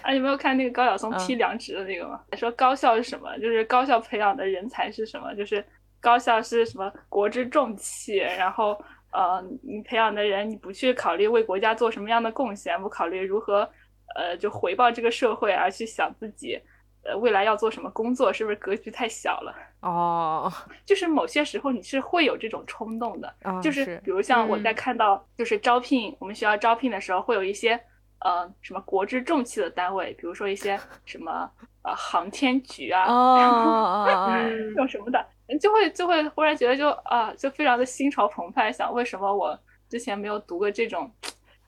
[0.00, 2.24] 啊，有没有看那个高晓松批良知的那个吗？
[2.38, 3.38] 说高校是什么？
[3.38, 5.34] 就是高校培养的人才是什么？
[5.34, 5.62] 就是
[6.00, 8.16] 高校是什么国之重器？
[8.16, 13.70] 然后呃，你培养的人，你不去考虑为国家做什么样的贡献，不考虑如何
[14.14, 16.60] 呃就回报这个社会，而去想自己。
[17.06, 19.54] 呃未来要做什么工作，是不是格局太小了？
[19.80, 20.50] 哦，
[20.86, 27.78] 就是某些时候你是会有这种冲动的，就是比如像我在看到就是招聘我们学校招聘的时候，会有一些
[28.20, 31.46] 呃什么国之重器的单位，比如说一些 什么
[31.82, 34.48] 呃航天局啊，哦，
[34.78, 35.22] 有什么的，
[35.60, 39.54] 就会就会忽然觉得就啊就非常的心潮澎湃，想为什么我
[39.90, 41.12] 之前没有读过这种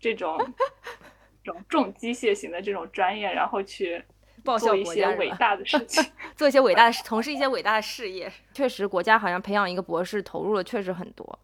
[0.01, 0.39] 这种
[1.47, 4.05] 这种重机械型的这种专业，然后去。
[4.61, 6.05] 做一些伟大的事情，
[6.37, 8.31] 做一些伟大的事，从事一些伟大的事业。
[8.55, 11.37] 确实，国家好像培养一个博士投入了确实很多。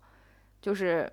[0.60, 1.10] 就是，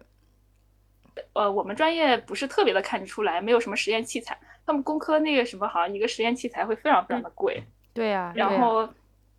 [1.34, 4.38] 呃，我们专业不是特别的看得出来，没有什么实验器材。
[4.68, 7.64] 他们工科那个什么，好像一个实验器材会非常非常的贵。
[7.92, 8.32] 对呀。
[8.36, 8.88] 然后，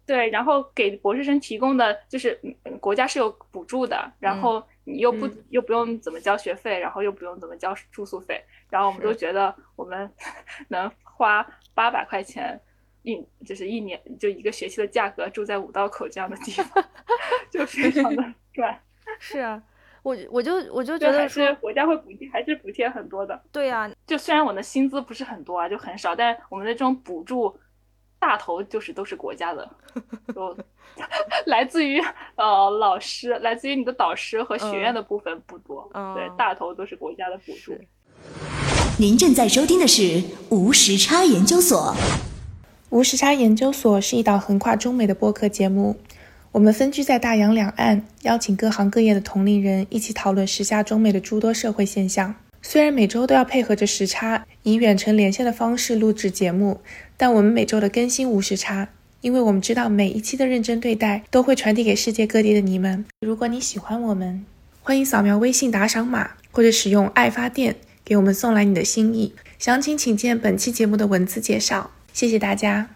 [0.05, 2.37] 对，然后给博士生提供的就是
[2.81, 4.61] 国家是有补助的，然后
[4.91, 10.11] 你又不又不用怎么交学费，然后又不用怎么交住宿费，然后我们都觉得我们
[10.69, 11.47] 能花。
[11.73, 12.61] 八百块钱
[13.05, 16.85] 一就是一年就一个学期的价格，住在五道口这样的地方，
[17.51, 18.23] 就非常的
[18.53, 18.79] 赚。
[19.19, 19.63] 是啊，
[20.03, 23.41] 我我就我就觉得是国家会补贴，还是补贴很多的。
[23.51, 27.59] 对呀，就虽然我的薪资不是很多啊，就很少，但我们的这种补助
[28.21, 29.69] 大头就是都是国家的，
[30.35, 30.57] 就
[31.47, 32.01] 来自于
[32.37, 37.75] 呃老师，来自于你的导师和学院的部分不多，嗯对，大头都是国家的补助。
[38.99, 41.97] 您正在收听的是无时差研究所。
[42.91, 45.97] 无时差研究所是一档横跨中美的播客节目，
[46.53, 52.35] 我们分居在大洋两岸，邀请各行各业的同龄人一起讨论时下中美的诸多社会现象。
[52.61, 56.81] 虽然每周都要配合着时差，以远程连线的方式录制节目，
[57.21, 58.89] 但我们每周的更新无时差，
[59.21, 63.05] 因为我们知道每一期的认真对待都会传递给世界各地的你们。
[63.21, 64.47] 如果你喜欢我们，
[64.81, 67.77] 欢迎扫描微信打赏码，或者使用爱发电。
[68.03, 71.91] 给我们送来你的心意，详情请见本期节目的文字介绍。
[72.15, 72.89] 谢谢大家。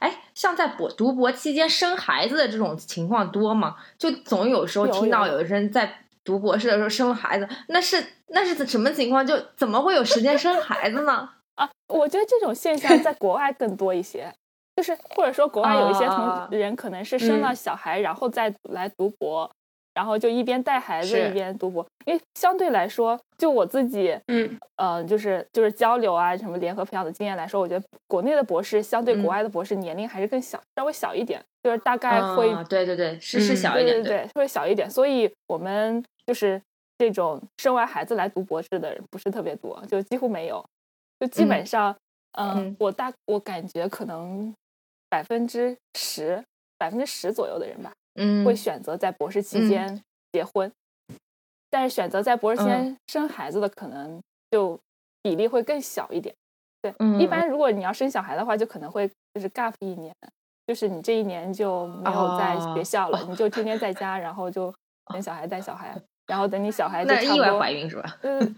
[0.00, 3.76] 哎，像在博读博期间生孩子的这种情况多吗？
[3.96, 9.26] 就总有时候听到有人在读博士的时候生了孩子，那是那是什么情况？
[9.26, 11.30] 就怎么会有时间生孩子呢？
[11.56, 14.32] 啊，我觉得这种现象在国外更多一些，
[14.76, 19.50] 就是或者说国外有一些同人可能是生了小孩然后再来读博。
[19.96, 34.90] 然后就一边带孩子一边读博，因为相对来说，就我自己，嗯，呃，就是就是交流啊，什么联合培养的经验来说，我觉得国内的博士相对国外的博士年龄还是更小，稍微小一点，就是大概会，对对对，是是小一点，对对，会小一点。
[34.90, 36.60] 所以我们就是
[36.98, 40.62] 这种生完孩子来读博士的人不是特别多，就几乎没有，
[41.18, 41.96] 就基本上，
[42.32, 44.54] 嗯，我大我感觉可能
[45.08, 46.44] 百分之十，
[46.78, 47.92] 百分之十左右的人吧。
[48.18, 50.02] 嗯，会选择在博士期间
[50.32, 50.72] 结婚，
[51.68, 54.78] 但是选择在博士期间生孩子的可能就
[55.22, 56.34] 比例会更小一点。
[56.80, 60.14] 对，一般如果你要生小孩的话，就可能会就是 gap 一年，
[60.66, 64.74] 就是你这一年就没有在学校了，你就天天在家，然后就
[65.12, 65.94] 生小孩带小孩，
[66.26, 68.18] 然然后等你小孩就意外怀孕是吧？
[68.22, 68.56] 嗯，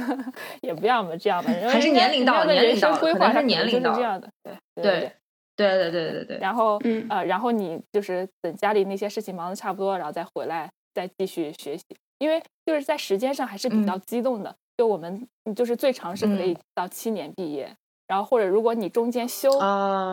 [0.62, 5.12] 也不要嘛这样吧，还是年龄到年龄到，规划是年龄到这样的，对对。
[5.56, 11.82] 对对对对对，然后呃，然后你就是等家里那些事情忙的差不多，然后再回来再继续学习，
[12.18, 14.54] 因为就是在时间上还是比较激动的。
[14.76, 15.26] 就我们
[15.56, 17.74] 就是最长是可以到七年毕业，
[18.06, 19.50] 然后或者如果你中间休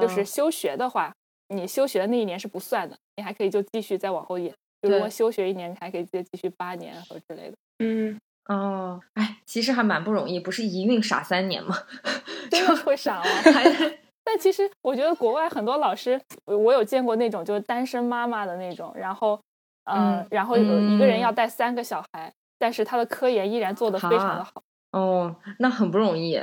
[0.02, 1.14] 就是休学的话，
[1.50, 4.54] 你休学的那一年是不算的，你还可以就继续再往后延。
[4.84, 7.54] 就如果休学一年，还可以再继续八年和之类的。
[7.80, 8.20] 嗯
[8.50, 11.76] 哦，哎，其实还蛮不容易，不是一孕傻三年吗？
[12.52, 13.26] 真的会傻吗？
[14.26, 19.40] 但其实我觉得国外很多老师，我有见过那种就是单身妈妈的那种，然后，
[19.86, 24.62] 嗯，然后有一个人要带三个小孩，但是他的科研依然做得非常的好。
[24.92, 26.40] 哦，那很不容易。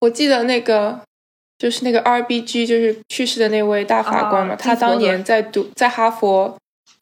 [0.00, 1.00] 我记得那个
[1.58, 6.56] 就是那个 R B G，就是去世的那位大法官嘛，他当年在读在哈佛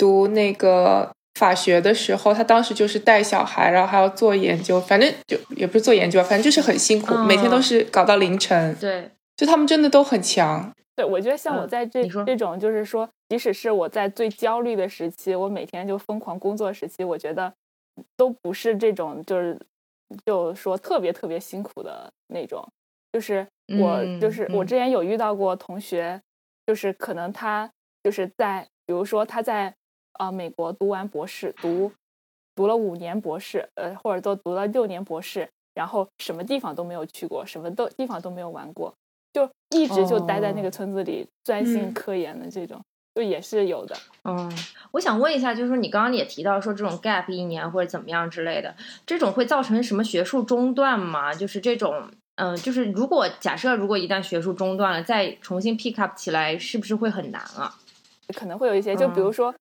[0.05, 8.77] 读那个法学的时候，他当时就是带小孩，然后还要做研究，反正就也不是做研究，反正就是很辛苦，每天都是搞到凌晨。
[8.79, 9.11] 对。
[9.37, 17.53] 就他们真的都很强，对我觉得像我在这这种就是说，即使是我在最焦虑的时期，我每天就疯狂工作时期，我觉得
[18.17, 19.59] 都不是这种就是
[20.25, 22.65] 就说特别特别辛苦的那种。
[23.13, 23.45] 就是
[23.81, 26.21] 我就是我之前有遇到过同学，
[26.65, 27.69] 就是可能他
[28.05, 29.75] 就是在比如说他在
[30.15, 31.93] 啊美国读完博士，读
[32.55, 38.93] 读了五年博士，呃或者都读了六年博士，然后什么地方都没有去过，什么都地方都没有玩过。
[39.33, 42.81] 就一直就待在那个村子里专心科研的这种，
[43.17, 43.97] 就也是有的。
[44.23, 44.49] 嗯，
[44.93, 51.35] 我想问一下，就是说你刚刚也提到说这种 gap 一年或者怎么样之类的，这种会造成什么学术中断吗？
[51.35, 57.75] 就是这种嗯，就是如果假设如果一旦学术中断了，再重新 pick up 起来，是不是会很难啊？
[58.35, 59.55] 可能会有一些，就比如说，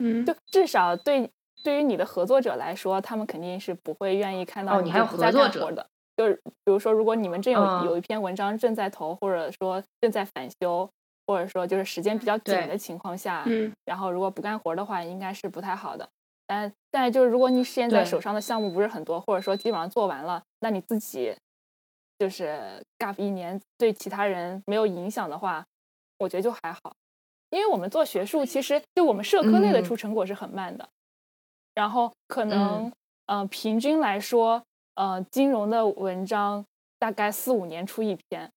[0.00, 1.30] 嗯，就至少对
[1.62, 5.86] 对于你的合作者来说，他们肯定是不会愿意看到你还有合作者的。
[6.16, 6.34] 就是
[6.64, 10.88] 比如说，如果你们正有有一篇文章正在投，或者说正在返修，
[11.26, 16.06] 或者说就是时间比较紧的情况下，嗯，然后如果不干活的话，应该是不太好的。
[16.46, 21.34] 但但就是如果你现在手上的项目不是很多，或者说基本上做完了，那你自己
[22.18, 25.64] 就是 gap 一年对其他人没有影响的话，
[26.18, 26.92] 我觉得就还好。
[27.50, 30.88] 因为我们做学术，其实就我们社科类的出成果是很慢的，
[31.74, 32.90] 然后可能
[33.26, 34.62] 呃平均来说，
[34.94, 36.64] 呃金融的文章
[36.98, 38.52] 大概四五年出一篇，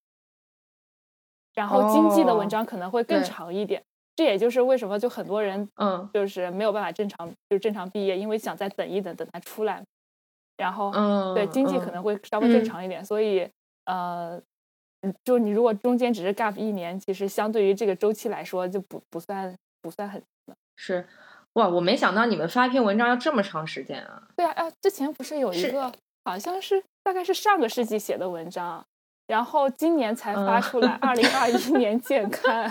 [1.56, 3.84] 然后经济的文章可能会更长一点。
[4.16, 6.08] 这也就是为什么就很多人嗯。
[6.14, 9.84] 就是没有办法正常就正常毕业，因为想再等一等等它出来，
[10.56, 13.50] 然后嗯对经济可能会稍微正常一点，所以
[13.86, 14.40] 呃。
[15.24, 20.22] 就你如果中间只是 gap 一年，其实相对于这个周期来说，就不不算不算很
[20.76, 21.08] 是，
[21.54, 24.24] 哇，我没想到你们发一篇文章要这么长时间啊！
[24.36, 25.92] 对啊，啊，之前不是有一个
[26.26, 28.86] 好像是大概是上个世纪写的文章，
[29.28, 32.70] 然后今年才发出来，二零二一年见刊。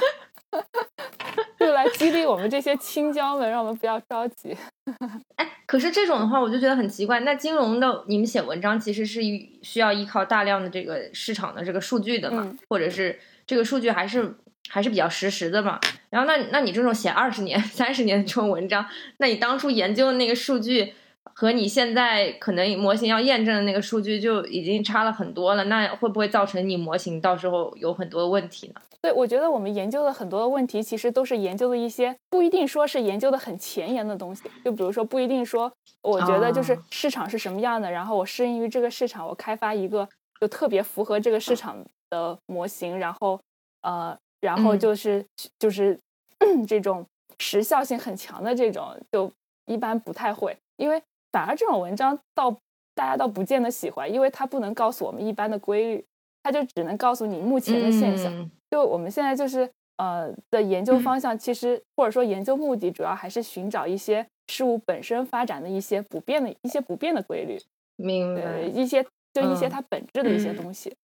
[1.63, 4.57] 就来激励我们这些青椒们，让我们不要着急。
[5.37, 7.21] 哎，可是这种的话，我就觉得很奇怪。
[7.21, 9.21] 那金融的你们写文章，其实是
[9.63, 12.53] 需要依靠大量的这个市场的这个数据的嘛？
[12.69, 14.35] 或者是这个数据还是
[14.69, 15.81] 还是比较实时的嘛？
[16.11, 18.85] 然后那那你这种写二十年、 三十年的这种文章，
[19.19, 20.95] 那你当初研究的那个数据？
[21.35, 28.75] 和你现在可能模型要验证的那个数据就已经差了很多了，那会不会造成你模型到时候有很多问题呢？
[29.03, 34.45] 对，我觉得我们研究的很多的问题，其实都是研究的一些不一定说是研究的很前沿的东西。
[34.65, 35.71] 就比如说，不一定说，
[36.03, 40.09] 我觉得就是市场是什么样的，然后我适应于这个市场，我开发一个
[40.41, 41.77] 就特别符合这个市场
[42.11, 43.39] 的模型，然后
[43.83, 45.25] 呃，然后就是
[45.59, 45.99] 就是
[46.67, 47.05] 这种
[47.41, 49.31] 时效性很强的这种，就
[49.67, 51.03] 一般不太会，因为。
[51.33, 52.55] 反而这种文章倒
[52.95, 56.05] 大家倒不见得喜欢，因为它不能告诉我们一般的规律，
[56.43, 58.51] 它就只能告诉你目前的现象。
[58.73, 67.61] 就我们现在就是呃的研究方向，其实或者说研究目的，主要还是寻找一些事物本身发展的一些不变的一些不变的规律，
[67.97, 68.63] 明白？
[68.63, 69.05] 一些
[69.35, 70.97] 就一些它本质的一些东西。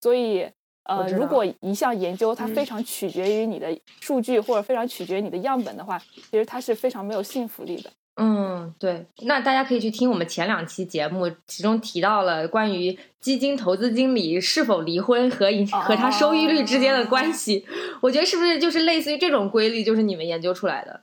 [0.00, 0.50] 所以
[0.84, 7.90] 呃，如果一项研究它非常取决于你的数据，或者非常取决于你的样本的话，其实它是非常没有信服力的。
[8.22, 15.46] 嗯，对，那大家可以去听我们前两期节目，其中提到了关于基金投资经理是否离婚和
[15.82, 17.66] 和他收益率之间的关系。
[18.00, 21.00] 我觉得是不是就是类似于这种规律，就是你们研究出来的？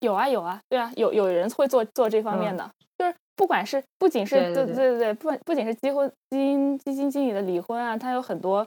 [0.00, 8.66] 有啊，有啊，对啊，有有人会做做这方面的，就是不管是不仅是对对对对，不不仅是基婚基金基金经理的离婚啊，他有很多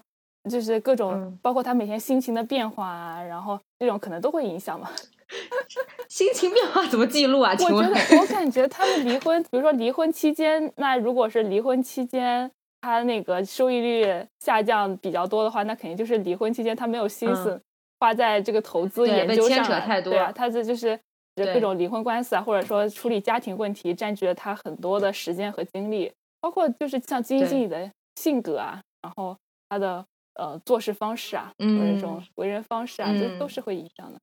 [0.49, 4.89] 就是各种，包括他每天心情的变化啊，然后这种可能都会影响嘛。
[6.09, 7.51] 心情变化怎么记录啊？
[7.53, 12.49] 我觉得，我感觉他们离婚，比如说离婚期间，那如果是离婚期间
[12.81, 17.61] 他那个收益率下降比较多的话，那肯定就是离婚期间他没有心思
[17.99, 19.65] 花在这个投资研究上。
[20.01, 20.99] 对啊，他这就是
[21.35, 26.11] 各种离婚官司啊，或者说处理家庭问题，占据了他很多的时间和精力，
[26.41, 29.35] 包括就是像基金经理的性格啊，然后
[29.69, 30.05] 他的
[30.35, 34.19] 呃做事方式啊，或者这种为人方式啊，这都是会影响的。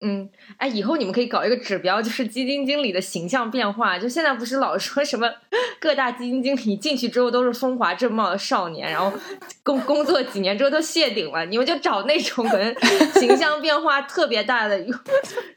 [0.00, 3.98] 嗯，哎，以后你们可以搞一个指标，就是基金经理的形象变化。
[3.98, 5.28] 就现在不是老说什么
[5.80, 9.12] 各大基金经理进去之后都是风华正茂的少年，然后
[9.64, 11.44] 工工作几年之后都谢顶了。
[11.46, 12.72] 你们就找那种可能
[13.14, 14.98] 形象变化特别大的，用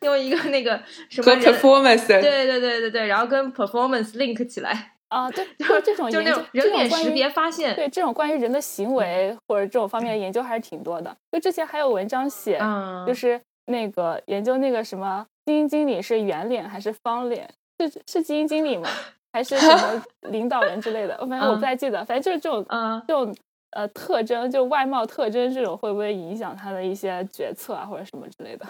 [0.02, 11.16] 用一个那个什么 performance，对对对对对，然后跟 performance link 起来啊，对，就是这种就那种人脸识别发现，对这种关于人的行为或者这种方面的研究还是挺多的。
[11.32, 12.60] 就之前还有文章写，
[13.06, 13.39] 就是。
[13.66, 17.49] 那个研究那个什么基金经理是圆脸还是方脸？
[17.80, 18.89] 是是基金经理吗？
[19.34, 21.18] 还是什么 领导人之类的？
[21.28, 22.03] 反正我不太记得。
[22.05, 23.36] 反正就是这种，嗯，这种
[23.72, 28.66] 呃特征，就外貌特征这种，会不会影响他的一些决策啊，或者什么之类的？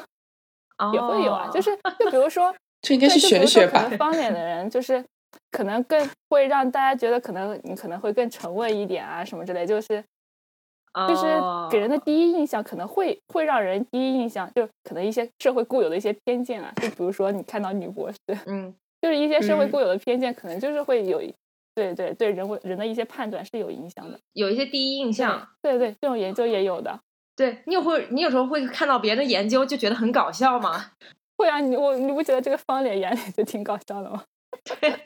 [0.94, 1.50] 也会有啊。
[1.52, 3.90] 就是就比如说， 这应该是玄学吧？
[3.98, 5.04] 方脸的人，就是
[5.52, 10.04] 可能更会让大家觉得，可能你可能会更沉稳一点啊，什么之类，就是。
[11.08, 11.26] 就是
[11.72, 21.22] 给人的第一印象可能会会让人第一印象就可能一些社会固有的一些偏见啊，就比如说你看到女博士，嗯， 就是一些社会固有的偏见，可能就是会有，
[21.74, 27.00] 对对对，人为人的一些判断是有影响的，有一些第一印象，对对，这种研究也有的，
[27.36, 30.92] 对你有会你有时候会看到别人的研究就觉得很搞笑吗？
[31.38, 34.24] 会啊，你我你不觉得这个方脸圆脸就挺搞笑的吗？
[34.82, 35.00] 哎，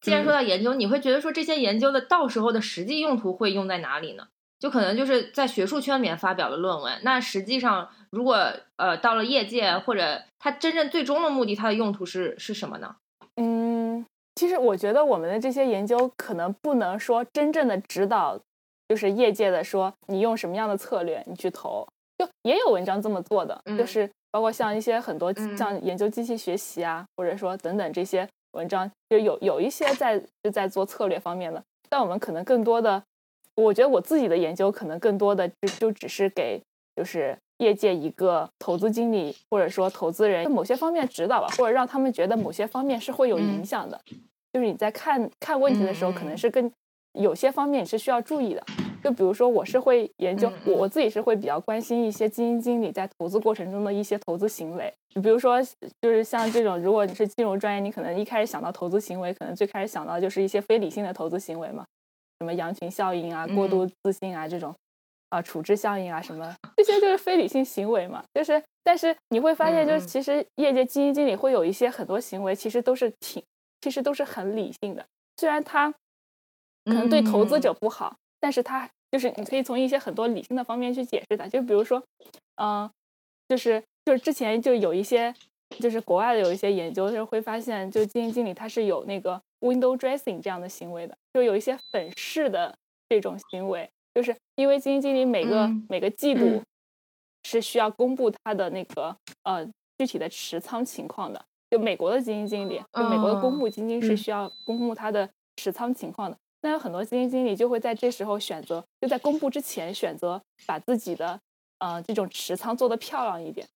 [0.00, 4.26] 既然说到研究，你会觉得说这些研究的到时候的实际用途会用在哪里呢？
[4.58, 12.94] 就可能就是在学术圈里面发表的论文，那实际上如果呃到了业界或者它真正最终的目的，它的用途是是什么呢？
[13.36, 18.38] 嗯，其实我觉得我们的这些研究可能不能说真正的指导，
[18.88, 21.88] 就是业界的说你用什么样的策略你去投，
[22.18, 33.02] 就也有文章这么做的，就是包括像一些很多像研究机器学习啊，或者说等等这些文章，就有有一些在是在做策略方面的，但我们可能更多的。
[33.56, 36.60] 我觉得我自己的研究可能更多的就就只是给
[36.96, 44.00] 就是业界一个投资经理或者说投资人某些方面指导吧，或者让他们觉得某些方面是会有影响的。
[44.52, 46.70] 就是你在看看问题的时候，可能是更
[47.12, 48.64] 有些方面你是需要注意的。
[49.02, 54.92] 就比如说，我是会研究我我自己是会比较关心一些基金经理在投资过程中的一些投资行为。
[55.22, 55.60] 比如说，
[56.00, 61.84] 就是像这种，如果你是金融专业，你可能一开始想到投资行为，可能最开始想到就是一些非理性的投资行为嘛。
[62.38, 64.74] 什么羊群效应啊，过度自信啊，这种
[65.28, 68.22] 啊，处置效应啊，什么这些就是非理性行为嘛。
[68.32, 73.42] 就是，但是你会发现，就是其实业界基金经理会有一些很多行为，其实都是挺，
[73.80, 75.04] 其实都是很理性的。
[75.36, 75.90] 虽然他
[76.84, 81.46] 可能对投资者不好，但是他就是你可以从一些很多理性的方面去解释它。
[81.46, 82.02] 就比如说，
[82.56, 82.90] 嗯，
[83.48, 85.32] 就是就是之前就有一些，
[85.78, 89.40] 就是国外的有一些研究，就是会发现，就基金经理他是有那个。
[89.60, 92.74] window dressing 这样的行为的，就有一些粉饰的
[93.10, 96.62] 这种行为，就是因为基金经理每个每个季度
[97.44, 99.62] 是需要公布他的那个呃
[99.98, 101.44] 具体的持仓情况的。
[101.70, 106.38] 就美国的基金经理，就美国的公募基金是需要公布他的持仓情况的。
[106.62, 111.38] 那有很多基金经理就会在这时候选择，就在公布之前选择把自己的
[111.78, 113.66] 呃这种持仓做得漂亮一点。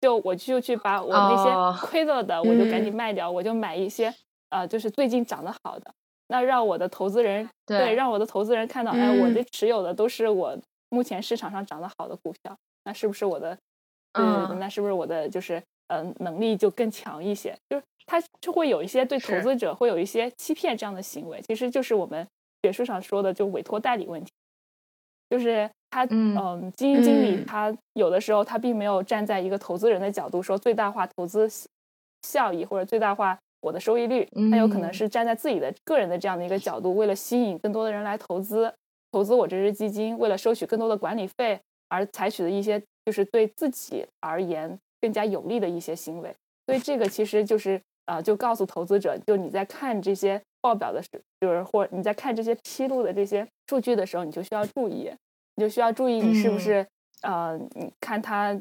[0.00, 4.14] 就我就去把我那些亏了的，我就赶紧卖掉，我就买一些。
[4.50, 5.92] 呃，就是最近涨得好的，
[6.28, 10.56] 那让我的投资人对，让我的投资人看到，哎，我这持有的都是我
[10.88, 13.58] 目前市场上涨得好的股票，那是不是我的，
[14.12, 17.56] 嗯，那是不是我的就是嗯能力就更强一些？
[17.68, 22.26] 就是他就会有一些对投资者会有一些欺骗这样的行为，其实就是我们
[22.62, 24.32] 学术上说的就委托代理问题，
[25.28, 31.48] 就是他嗯基金经理他有的时候他并没有站在一个投资人的角度说最大化投资
[32.22, 33.38] 效益或者最大化。
[33.60, 38.72] 我的收益率，他有可能是站在自己的个人的这样的一个角度，为了吸引更多的人来投资，
[39.10, 46.32] 投资我这支基金，为了收取更多的管理费而采取的一些，就是对自己而言更加有利的一些行为。
[46.66, 51.08] 所以这个其实就是呃，就告诉投资者，就你在看这些报表的时，
[51.40, 55.10] 就是或你在看这些披露的这些数据的时候，你就需要注意，
[55.54, 56.86] 你就需要注意你是不是
[57.22, 58.58] 呃，你看他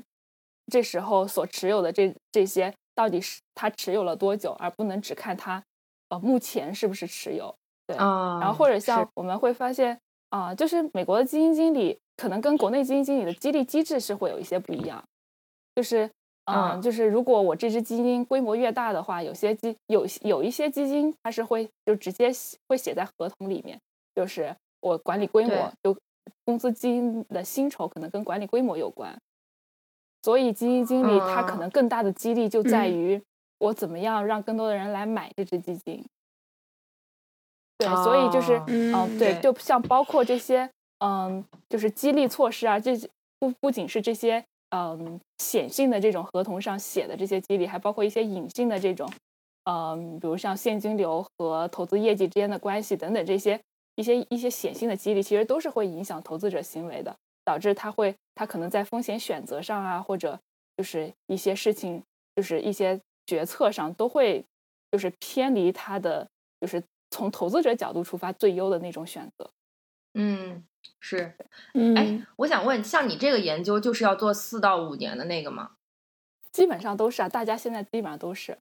[0.68, 2.74] 这时候所持有的这这些。
[2.98, 5.62] 到底是他持有了多久，而不能只看他，
[6.08, 7.54] 呃，目前是不是持有？
[7.86, 15.04] 对，然后或者像我们会发现，啊，就是美国的基金经理可能跟国内基金经理的激励机制是会有一些不一样，
[15.76, 16.10] 就是，
[16.46, 22.32] 嗯，就是如果我这支基金规模越大的话，有些基有有一些基金它是会就直接
[22.68, 23.80] 会写在合同里面，
[24.14, 25.98] 就是我管理规模，就
[26.44, 29.18] 公司基金的薪酬可能跟管理规模有关。
[30.22, 33.22] 所以基金经理他可能更大的激励就在于
[33.60, 36.04] 我怎么样让更多的人来买这只基金。
[37.78, 40.70] 对，所以就是嗯，对，就像包括这些
[41.00, 42.96] 嗯，就是激励措施啊，这
[43.38, 49.10] 不不仅是这些嗯显性的这种合同上写的这些激励，还包括一些隐性的这种
[49.66, 53.60] 嗯，比如像现金流和投资业绩之间的关系等等这些
[53.96, 57.16] 一些一些显性的激励，其实都是会影响投资者行为的。
[57.46, 60.40] 导致他会，他可能在风险选择上啊，或者
[60.76, 62.02] 就是一些事情，
[62.36, 64.44] 就是一些决策上，都会
[64.92, 66.28] 就是偏离他的，
[66.60, 69.48] 就是从投资者角度出发最优的那种选择。
[70.16, 70.66] 嗯，
[71.00, 71.36] 是。
[71.96, 75.72] 哎，我想问，像你这个研究，就是要做四到五年的那个吗？
[76.52, 78.58] 基本上都是啊，大家现在基本上都是。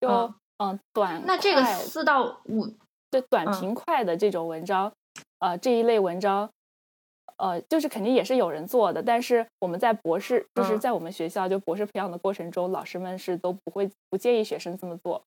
[0.00, 2.66] 就嗯，短那这个四到五
[3.10, 4.92] 对短平快的这种文章，
[5.38, 6.50] 呃，这一类文章。
[7.36, 15.22] 呃，就是肯定也是有人做的，但是我们在博士，就是在我们学校就博士培养的过程中，老师们是都不会不建议学生这么做。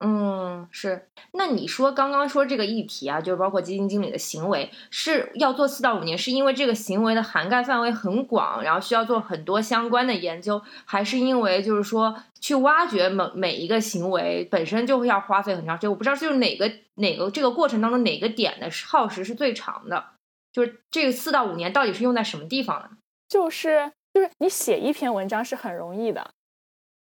[0.00, 1.08] 嗯，是。
[1.32, 15.90] 那你说刚刚说这个议题啊，就是包括基金经理的行为是要做四到五年，是因为这个行为的涵盖范围很广，然后需要做很多相关的研究，还是因为就是说去挖掘每每一个行为本身就会要花费很长时间？
[15.90, 20.04] 我不知道就是哪个哪个这个过程当中哪个点的耗时是最长的。
[20.52, 22.88] 就是这个四到五年到底是用在什么地方呢？
[23.28, 26.30] 就是就是你写一篇文章是很容易的，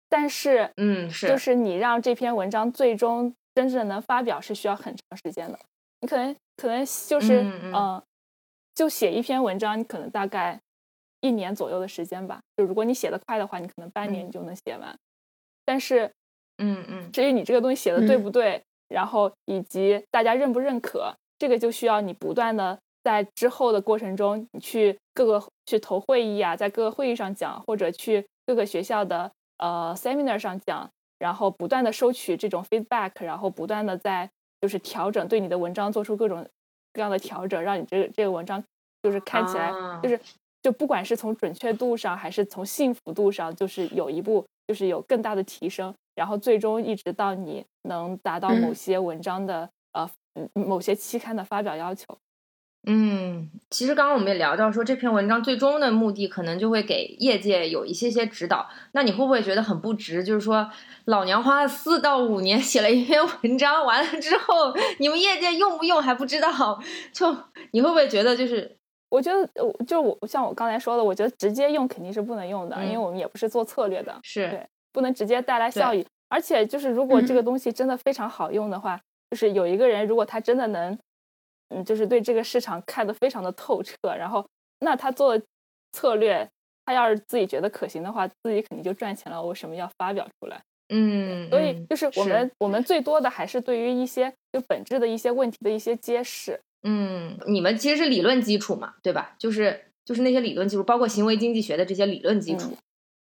[0.08, 5.58] 但是嗯是，就是你让这篇文章最终真正能发表是需要很长时间的。
[6.00, 7.40] 你可能可能就是
[7.72, 8.02] 嗯，
[8.74, 10.60] 就写一篇文章，你可能大概
[11.20, 12.40] 一年左右的时间吧。
[12.56, 14.94] 就如果你写的快的话，你可能半年你就能写完。
[15.64, 16.12] 但是，
[16.58, 34.30] 嗯嗯，至于你这个东西写的对不对，然后以及大家认不认可，这个就需要你不断的在之后的过程中，你去各个去投会议啊，在各个会议上讲，或者去各个学校的呃 seminar 上讲，然后不断的收取这种 feedback，然后不断的在。
[34.60, 36.48] 就是调整对你的文章做出各种
[36.94, 38.64] 各样的调整，让你这个这个文章
[39.02, 39.70] 就是看起来
[40.02, 40.18] 就是
[40.62, 50.10] 就不管是从准确度上还是从幸福度上，就是有一步就是有更大的提升，然后最终一直到你能达到某些文章的呃
[50.54, 52.06] 某些期刊的发表要求。
[52.86, 58.68] 嗯，其实刚刚我们也聊到说，这篇文章最终的目的可能就会给业界有一些些指导。
[58.92, 60.22] 那你会不会觉得很不值？
[60.22, 60.70] 就是说，
[61.06, 66.78] 老娘花了四到五年写了一篇文章，完了之后，你们业界用不用还不知道。
[67.10, 67.34] 就
[67.70, 68.76] 你会不会觉得，就是
[69.08, 69.48] 我觉得，
[69.86, 76.04] 就我像我刚才说的，我觉得直接用肯定是不能用的，因为我们也不是做策略的，是对，不能直接带来效益。
[76.28, 80.98] 而且就是如果这个东西真的非常好用的话，就是有一个人如果他真的能。
[81.70, 84.46] 嗯，就是对这个市场看得非常的透彻，然后
[84.80, 85.44] 那他做的
[85.92, 86.48] 策略，
[86.84, 89.42] 他要是自己觉得可行的话，自己肯定就赚钱了。
[89.42, 90.62] 为什么要发表出来？
[90.90, 96.60] 嗯，所以就是我们我们最多的还是对于一些就本质的一些问题的一些揭示。
[96.82, 99.34] 嗯，你们其实是理论基础嘛，对吧？
[99.38, 102.70] 就是就是那些理论基础，包括行为经济学的这些理论基础。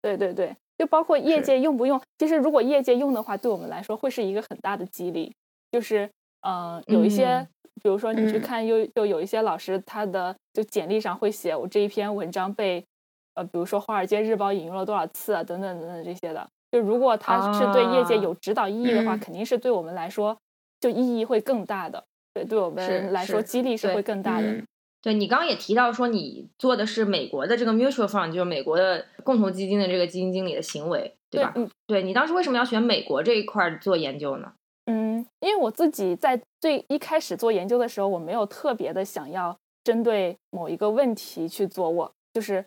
[0.01, 2.01] 对对对，就包括业界用不用？
[2.19, 5.35] 其实如果业界用的话，对我们来说会是一个很大的激励。
[5.73, 6.11] 就是
[6.43, 7.47] 嗯，有一些。
[7.83, 12.85] 比如说，你去看，又就有一些老师，他的就简历上会写我这一篇文章被，
[13.33, 16.47] 呃，比如说《华尔街日报》引用了多少次啊，等等等等这些的。
[16.71, 20.37] 就如果他是对业界有指导意义的话，肯定是对我们来说
[20.79, 22.05] 就意义会更大的。
[22.35, 24.63] 对，对我们来说激励是会更大的。
[25.01, 31.55] 对你刚刚也提到说，你做的是美国的这个 mutual fund，就是美国的共同基金的这个基金经理的行为，对吧？
[31.57, 34.53] 嗯，对你当时为什么要选美国这一块做研究呢？
[34.93, 42.65] 嗯，因为我自己在最一开始做研究的时候，我没有特别的想要针对某一个问题去做，我就是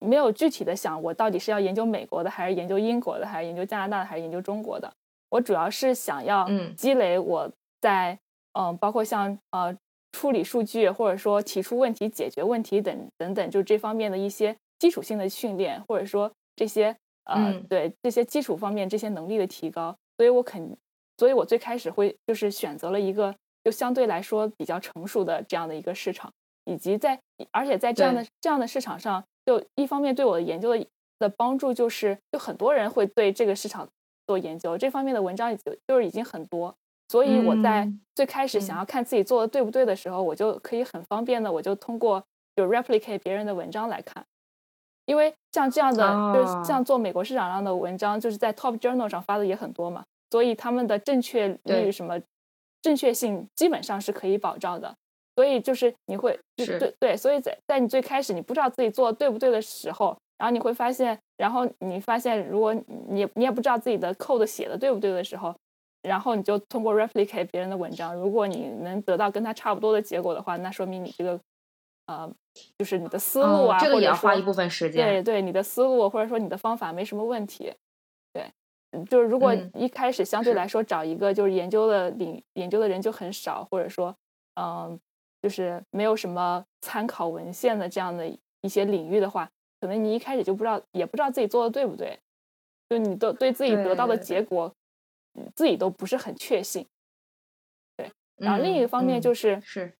[0.00, 4.92] 没有具体的想我到底是要研究美国的，还是研究英国的，还是研究加拿大的，还是研究中国的。
[5.28, 7.48] 我主要是想要积累我
[7.80, 8.18] 在
[8.58, 9.72] 嗯，包括像呃
[10.10, 16.96] 处理数据，或者说提出问题、解决问题等等等，就这方面的一些基础性的训练，或者说这些
[17.26, 20.76] 呃对这些基础方面这些能力的提高，所以我肯。
[21.20, 26.32] 所以我最开始会就是选择了一个就相对来说比较成熟的这样的一个市场，
[26.64, 30.86] 以及在而且在这样的这样的市场上，就一方面对我的研究的
[31.18, 33.86] 的帮助就是，就很多人会对这个市场
[34.26, 36.74] 做研究，这方面的文章已经就是已经很多，
[37.08, 38.84] 所以我在最开始想要。
[38.86, 42.24] 看自己做的对不对的时候，我就可以很方便的我就通过
[42.56, 44.24] 就 replicate 别人的文章来看，
[45.04, 50.02] 因为像这样的就是像做美国市场上的文章，就是在 top journal 上发的也很多嘛。
[50.30, 52.20] 所以他们的正确率什么
[52.82, 54.94] 正确性基本上是可以保障的，
[55.36, 56.66] 所以就是你会对
[56.98, 65.54] 对，所以在在你最开始你不知道自己做的对不对的时候，然后你会发现，然后你发现如果你你也不知道自己的 code 写的对不对的时候，
[66.02, 71.38] 然后你就通过 replicate 别人的文章，如果你能得到跟他差不多的结果的话，那说明你这个
[72.06, 72.30] 呃
[72.78, 77.74] 就是你的思路啊，这个也要花一部分时间，对对，你的思路或者说你的方法没什么问题。
[79.08, 84.12] 就是如果一开始相对来说找一个就是研究的领研究的人就很少，或者说
[84.54, 84.98] 嗯，
[85.40, 88.26] 就是没有什么参考文献的这样的
[88.62, 89.48] 一些领域的话，
[89.80, 92.18] 可能你一开始就不知道，也不知道自己做的对不对，
[92.88, 94.74] 就你都对自己得到的结果，
[95.54, 96.84] 自己都不是很确信。
[97.96, 99.94] 对，然后另一个方面就是是，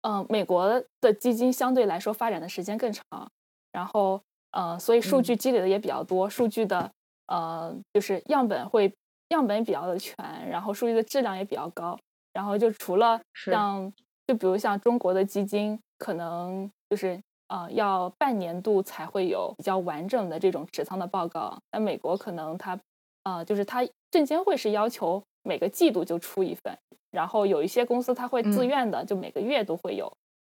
[0.00, 3.30] 嗯，美国的基金相对来说发展的时间更长，
[3.70, 4.22] 然后
[4.52, 6.90] 嗯，所以数据积累的也比较多，数据的。
[7.26, 8.92] 呃，就是样本会
[9.28, 10.16] 样本比较的全，
[10.48, 11.98] 然后数据的质量也比较高。
[12.32, 13.92] 然后就除了像，
[14.26, 21.56] 就比如像中国的基金，可能就是呃要半年度才会有比较完整的这种持仓的报告。
[21.70, 22.78] 那美国可能它
[23.22, 26.76] 呃就是它证监会是要求每个季度就出一份，
[27.12, 30.12] 然后有一些公司它会自愿的，就每个月都会有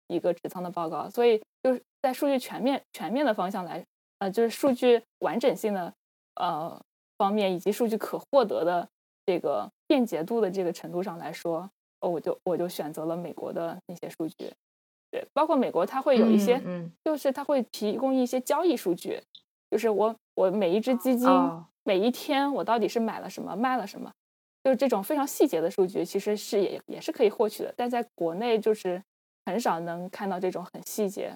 [0.08, 1.10] 一个持仓的报告。
[1.10, 3.82] 所以就是在数据全面全面的方向来，
[4.20, 5.94] 呃，就是数据完整性的。
[6.36, 6.82] 呃，
[7.18, 8.88] 方面以及数据可获得的
[9.26, 11.70] 这个便捷度的这个程度上来说，
[12.00, 14.52] 哦，我就我就选择了美国的那些数据，
[15.12, 19.22] 对，包括美国它会有一些，嗯，就是它会提供一些交易数据，
[19.70, 21.28] 就是我我每一只基金
[21.84, 24.12] 每一天我到底是买了什么卖了什么，
[24.64, 29.02] 就是这种非常细节的数据，其实是也也是可以获取的，但在国内就是
[29.46, 31.36] 很少能看到这种很细节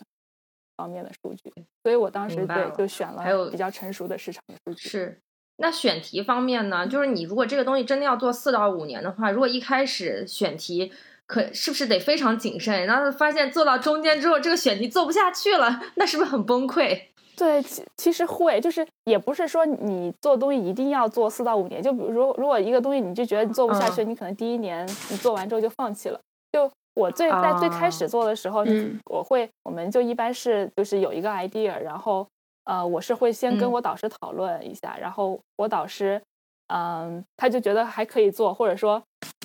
[0.75, 1.51] 方面的数据，
[1.83, 4.89] 所以我当时对就选了还有比较成熟的市场的数据。
[4.89, 5.21] 是，
[5.57, 6.87] 那选题方面呢？
[6.87, 10.91] 就是你如果这个东西真的要做四到五年的话，如果一开始选题
[11.25, 12.85] 可是不是得非常谨慎？
[12.85, 16.99] 然后发现做到中间之后，这个选题做不下去了，那是不是很崩溃？
[17.35, 21.81] 对，其其实会，就是也不是说你做东西一定要做四到五年。
[21.81, 26.19] 就比如说，如果一个东西你就觉得你做不下去，你可能第一年你做完之后就放弃了。
[26.51, 28.63] 就我最在最开始做的时候，
[29.05, 32.27] 我会我们就一般是就是有一个 idea，然后
[32.65, 36.21] 呃，我是会先跟我导师讨论一下，然后我导师
[36.67, 39.01] 嗯，他就觉得还可以做，或者说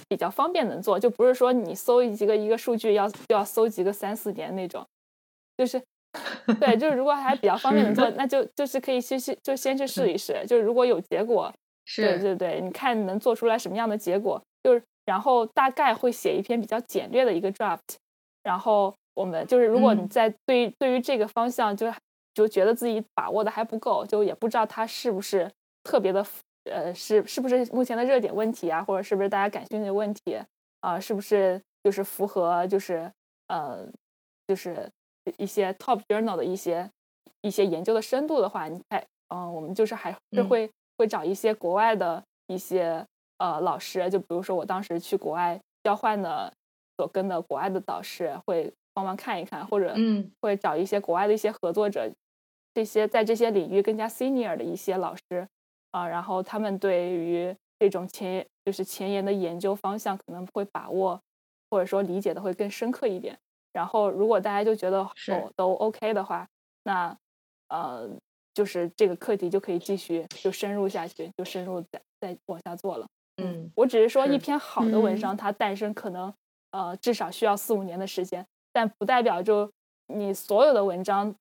[0.09, 4.87] 比较方便能做，就不是说你搜一个一个数据要要搜集个三四年那种，
[5.57, 5.83] 就是。
[6.59, 10.43] 对，就是如果还比较方便的做， 那就就是可以先去就先去试一试。
[10.47, 11.53] 就是如果有结果，
[11.97, 17.97] 对对对，你看能做出来什么样的结果，就是然后大概会写一篇比较简略的一个 draft。
[18.43, 21.91] 然后我们就是如果你在对对于这个方向就
[22.35, 25.51] 就觉得自己把握的还不够，就也不知道它是不是
[25.83, 26.25] 特别的
[26.71, 30.39] 呃是是不是目前的热点问题啊，或者是不是大家感兴趣的问题
[30.81, 33.11] 啊，是不是就是符合就是
[33.47, 33.89] 呃
[34.47, 34.87] 就是。
[35.37, 36.91] 一些 top journal 的一些
[37.43, 43.05] 一些研究的深度的话，你看，嗯，我们就是还是会会找一些国外的一些
[43.39, 46.53] 呃老师，就比如说我当时去国外交换的，
[46.97, 52.11] 所跟的国外的导师会帮忙看一看，或者嗯，会找一些国外的一些合作者，
[52.75, 55.49] 这些在这些领域更加 senior 的一些老师
[55.93, 61.21] 啊，然后他们对于这种前就是前沿的研究方向可能会把握，
[61.71, 63.39] 或者说理解的会更深刻一点。
[63.73, 66.49] 然后，如果大家就觉得哦都 OK 的话，
[66.85, 67.17] 那
[67.69, 68.09] 呃，
[68.55, 73.07] 就是这个课题就可以继续就深入下去，就深入再再往下做了。
[73.39, 76.33] 嗯，我只是说一篇好的文章它诞生可能
[76.73, 79.71] 呃至少需要四五年的时间，但不代表就
[80.09, 81.35] 你所有的文章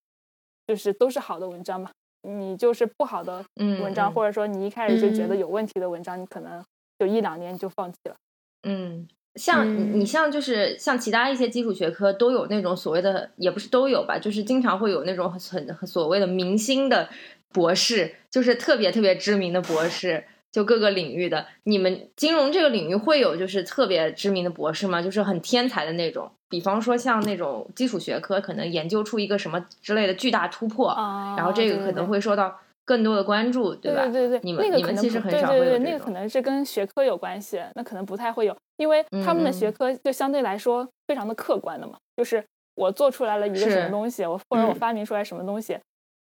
[0.65, 1.91] 就是都是好的文章嘛。
[2.23, 6.63] 你就是不好的文章，或者说你一开始就觉得有问题的文章，你可能
[6.99, 8.15] 就一两年就放弃了。
[8.63, 9.07] 嗯。
[9.35, 17.07] 像你像就是像其他一些基础学科都有那种所谓的也不是都有吧，就是经常会有那种很很所谓的明星的
[17.49, 21.45] 博士，就是特别特别知名的博士，就各个领域的。
[21.63, 25.01] 你们金融这个领域会有就是特别知名的博士吗？
[25.01, 30.93] 就是很天才的那种，比方说像那种基础学科可能研究出一个什么之类的巨大突破，
[31.37, 32.59] 然后这个可能会受到。
[32.87, 34.03] 更多的关注，对吧？
[34.03, 41.97] 对对对，你们你们其实很少会有那个可能是跟学科有关系，那可能不太会有，因为他们的学科就相对来说非常的客观的嘛。
[42.15, 42.41] 就是
[42.75, 45.77] 我做出来了一个什么东西，我或者我发明出来什么东西，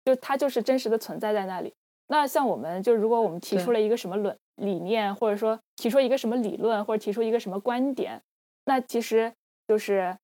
[0.06, 1.72] 就它就是真实的存在在那里。
[2.08, 8.22] 那像我们就如果我们提出了一个什么论理念，或者说提出一个什么理论，或者提出一个什么观点，
[8.66, 9.34] 那其实
[9.68, 10.16] 就是。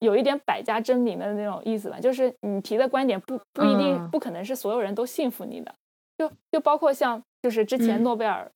[0.00, 5.74] 有一点百家争鸣的那种意思吧，就是你提的观点不不一定不可能是所有人都信服你的，
[6.18, 8.50] 就就包括像就是之前诺贝尔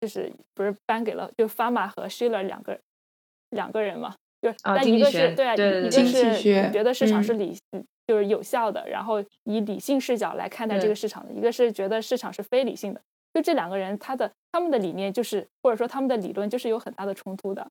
[0.00, 2.78] 就是不是颁给了就 Fama 和 Schiller 两个
[3.50, 6.40] 两个人嘛，就是但一个是对啊，一个是
[6.70, 7.52] 觉得市场是理
[8.06, 13.00] 就是有效的，然后以理性视角来看待这个市场的，一个是觉得市场是非理性的，
[13.34, 17.66] 就这两个人他的他们的理念就是或者说他们的理论就是有很大的冲突的，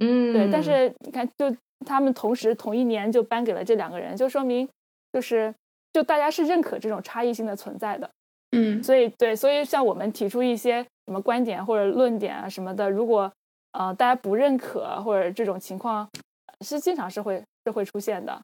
[0.00, 1.54] 嗯，对，但是你看就。
[1.84, 4.66] 他们同时同一年就颁给了这两个人，就说明
[5.12, 5.54] 就是
[5.92, 8.10] 就大家是认可这种差异性的存在的，
[8.52, 13.30] 嗯，所以对，所以像我们提出一些什么观点或者论点啊什么的，如果
[13.72, 16.08] 呃大家不认可或者这种情况
[16.62, 18.40] 是经常是会是会出现的，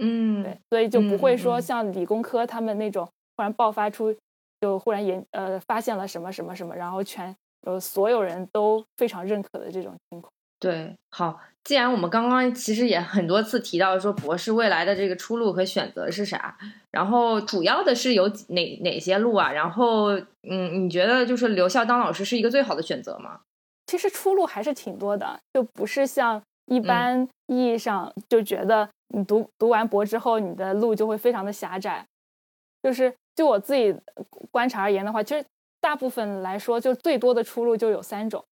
[0.00, 4.14] 嗯，对，所以就不会说像理工科他们那种忽然爆发出
[4.60, 7.34] 就忽然研呃发现了什么什么什么，然后全
[7.66, 10.32] 呃所有人都非常认可的这种情况。
[10.58, 16.58] 对，好，既然我们刚刚其实也很多次提到说博士未来的这个出路和选择是啥，
[16.90, 19.50] 然后主要的是有哪哪些路啊？
[19.50, 20.10] 然后，
[20.42, 23.40] 嗯，你觉得就是留校当老师是一个最好的选择吗？
[23.86, 32.06] 其实出路还是挺多的，就不是像一般意义上就觉得你读读完博之后你的路就会非常的狭窄。
[32.82, 33.94] 就是就我自己
[34.50, 35.44] 观察而言的话，其实
[35.80, 38.42] 大部分来说，就最多的出路就有三种。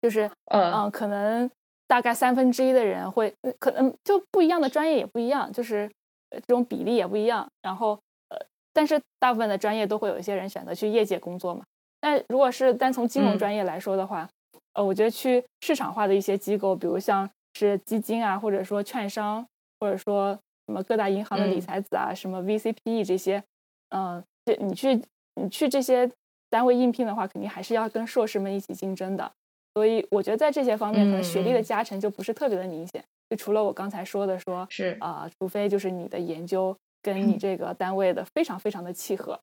[0.00, 1.48] 就是嗯，可能
[1.86, 5.88] 大概三分之一的人会，可能就不一样的专业也不一样，就是
[6.30, 7.46] 这种比例也不一样。
[7.62, 7.96] 然后
[8.30, 8.38] 呃，
[8.72, 11.62] 但是大部分的专业都会有一些人选择去业界工作嘛。
[12.00, 14.28] 但如果是单从金融专业来说的话，
[14.74, 19.46] 呃，我觉得去市场化的一些机构，比如像是基金啊，或者说券商，
[19.78, 20.32] 或者说
[20.66, 23.42] 什么各大银行的理财子啊，什么 VCPE 这些，
[23.90, 25.02] 嗯，这你去
[25.34, 26.10] 你去这些
[26.48, 29.30] 单位应聘的话，肯定还是要跟硕士们一起竞争的。
[29.74, 33.02] 所以我觉得在这些方面，可能学历的加成就不是特别的明显。
[33.30, 39.40] 就除了我刚才说的，说是啊，除非就是你的研究跟你这个单位的非常非常的契合。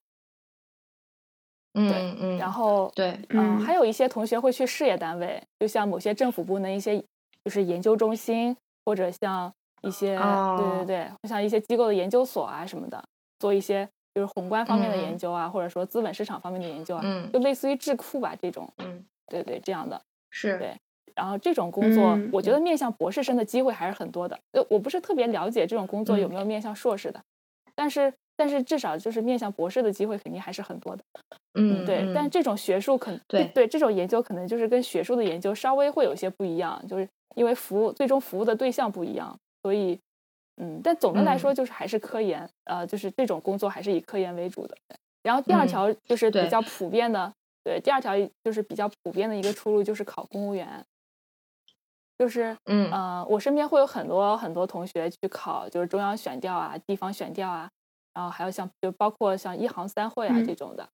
[1.88, 2.38] 嗯嗯。
[2.38, 7.00] 然后对，嗯，还有一些同学会去事业单位，就像某些政府部门一些
[7.44, 8.56] 就是研究中心，
[8.86, 9.52] 或者像
[9.82, 13.04] 一些对对对，像一些机构的研究所啊什么的，
[13.40, 13.88] 做一些。
[14.16, 20.02] 就是宏观方面的研究啊，或者说资本市场方面的研究啊，嗯，就类似于智库吧这种，嗯，对对，这样的
[20.32, 20.76] 是对。
[21.16, 24.38] 然后这种工作，我觉得面向博士生的机会还是很多的。
[24.54, 27.22] 呃，我不是特别了解这种工作有没有面向硕士的，
[27.76, 31.04] 但是但是至少就是面向博士的机会肯定还是很多的。
[31.56, 32.10] 嗯，对。
[32.16, 40.00] 但这种学术可能对对这种研究可能就是跟学术的研究稍微会有些不一样，就是因为服务最终服务的对象不一样，所以。
[40.62, 44.76] 嗯，但总的来说就是还是科研，呃，就是这种工作还是以科研为主的。
[45.24, 47.32] 然后第二条就是比较普遍的，
[47.64, 48.14] 对，第二条
[48.44, 50.86] 就是比较普遍的一个出路就是考公务员，
[52.18, 57.70] 就是嗯呃，我身边会有很多很多同学去考，就是中央选调啊、地方选调啊，
[58.14, 60.88] 然后还有像就包括像一行三会啊这种的，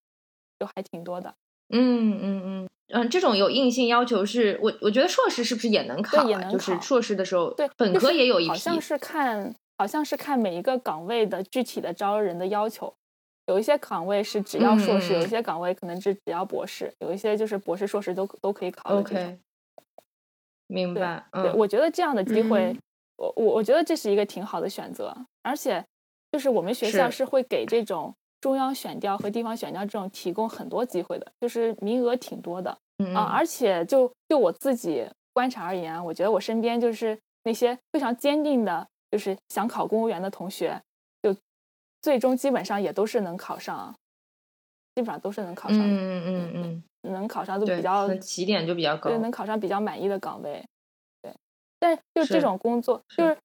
[0.60, 1.34] 就还挺多的。
[1.70, 6.22] 嗯嗯嗯嗯，这种有硬性要求是我我觉得硕士是不是也能考？
[6.22, 6.52] 对也能考。
[6.52, 8.50] 就是硕士的时候，对，本科也有一批。
[8.50, 12.94] 好像是看，好像是看每一个岗位的具体的招人的要求。
[13.48, 19.40] 有一些岗位是只要硕士，有一些岗位可能是只要博士，有一些就是博士、硕士都都可以考的 OK，
[20.68, 21.24] 明白。
[21.32, 22.76] 对，我觉得这样的机会，
[23.18, 25.84] 我我我觉得这是一个挺好的选择，而且
[26.36, 28.14] 就是我们学校是会给这种。
[28.42, 32.70] 中央选调和地方选调这种提供很多机会的，就是名额挺多的
[33.16, 33.24] 啊。
[33.24, 40.80] 而且就就我自己观察而言，我觉得我身边就是那些非常坚定的，就是想考公务员的同学，
[41.24, 41.36] 就
[42.04, 43.96] 最终基本上也都是能考上，
[44.94, 45.80] 基本上都是能考上。
[45.80, 46.24] 嗯嗯
[46.54, 50.64] 嗯嗯，能考上就比较起点就比较高，对，能考上比较满意的岗位。
[51.24, 51.34] 对，
[51.80, 53.36] 但就这种工作，就是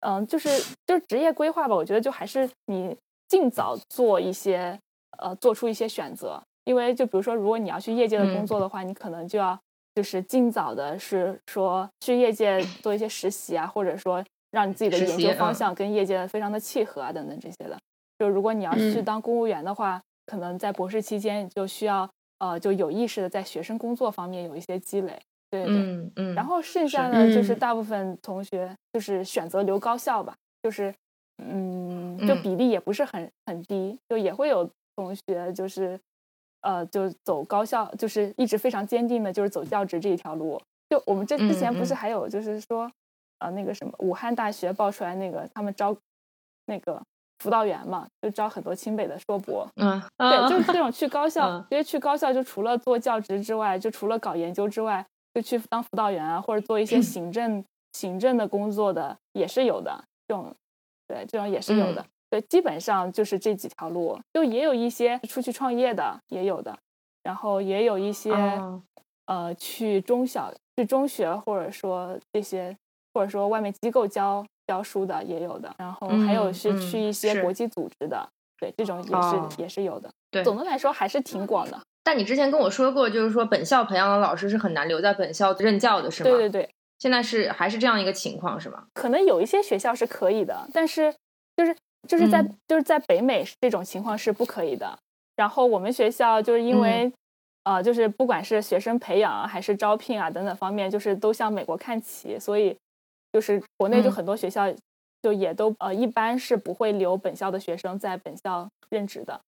[0.00, 0.48] 就嗯，就是
[0.86, 2.96] 就是职业规划吧，我觉得就还是你。
[3.28, 4.78] 尽早做一些，
[5.18, 9.58] 呃，做出一些选择，因为就比如说，如果你要去业界的工作的话，你可能就要
[9.96, 17.76] 就是尽早的是说去业界 做一些实习啊，或者说让你自己的研究方向跟业界非常的契合啊，等等这些的。
[18.20, 25.20] 就如果你要去当公务员的话，可能在博士期间就需要呃就有意识的在学生工作方面有一些积累，
[25.50, 26.34] 对对，嗯嗯。
[26.34, 30.94] 然后剩下的就是大部分同学就是选择留高校吧，就是。
[31.38, 34.66] 嗯，就比例也不是很很低，就也会有
[34.96, 36.00] 同学就是，
[36.62, 40.58] 呃，就走高校，就是一直非常坚定的，就是走教职这一条路。
[40.88, 42.90] 就我们这之前不是还有就是说，
[43.40, 45.94] 呃，那个什么武汉大学爆出来那个他们招
[46.64, 46.98] 那个
[47.40, 49.68] 辅导员嘛，就招很多清北的硕博。
[49.76, 55.04] 嗯，对，就是这种去高校，因为去高校就除了做教职之外，就除了搞研究之外，
[55.36, 57.62] 就去当辅导员啊，或者做一些行政
[57.92, 60.50] 行政的工作的也是有的这种。
[61.06, 62.02] 对，这种也是有的。
[62.30, 66.74] 对，基本上就是这几条路，就也有一些出去创业的，也有的。
[67.22, 68.32] 然后也有一些，
[69.26, 72.74] 呃，去中小、去中学，或者说这些，
[73.12, 75.72] 或者说外面机构教教书的，也有的。
[75.76, 78.26] 然后还有是去一些国际组织的，
[78.58, 80.10] 对，这种也是也是有的。
[80.30, 81.80] 对，总的来说还是挺广的。
[82.06, 86.30] 但你之前跟我说过，就是说本校培养的老师是很难留在本校任教的，是吗？
[86.30, 86.70] 对对对。
[87.00, 88.86] 现在是还是这样一个情况是吗？
[88.94, 91.12] 可能有一些学校是可以的，但是
[91.56, 91.76] 就是
[92.06, 94.96] 就是在就是在北美这种情况是不可以的。
[95.34, 97.12] 然后我们学校就是因为
[97.64, 102.76] 呃，就是不管是学生培养还是招聘啊等等方面，就是都向美国看齐，所以
[103.32, 104.72] 就是国内就很多学校
[105.22, 109.40] 就也都呃一般是不会留本校的学生在本校任职的，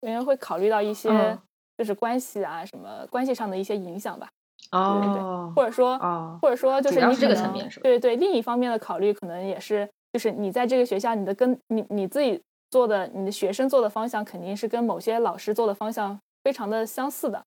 [0.00, 1.38] 因为会考虑到一些
[1.80, 4.28] 就是关系啊什么关系上的一些影响吧。
[4.70, 7.84] 哦，对对对，或者说，哦，或者说就是你这个层面是吧？
[7.84, 12.38] 对对，另一方面的考虑可能也是，就是你在这个学校，你的跟你你自己
[12.70, 17.42] 做的，你的学生做的方向肯定是跟某些老师做的方向非常的相似的，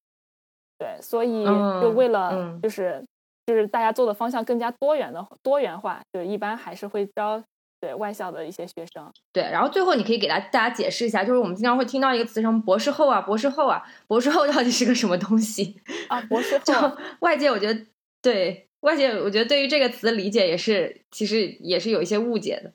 [0.80, 1.46] 对，所以
[1.80, 3.06] 就为了就是
[3.46, 7.40] 就是大家做的方向更加多元的多元化，就一般还是会招。
[7.84, 16.22] 对外校的一些学生，对，然后最后你可以给大大家解释一下，就是我们经常会听到一个词，什么博士后啊，博士后啊，博士后到底是个什么东西啊？
[16.30, 17.86] 博士 后，外界我觉得
[18.22, 22.72] 对外界，我觉得对于这个词的理解也是，其实也是有一些误解的。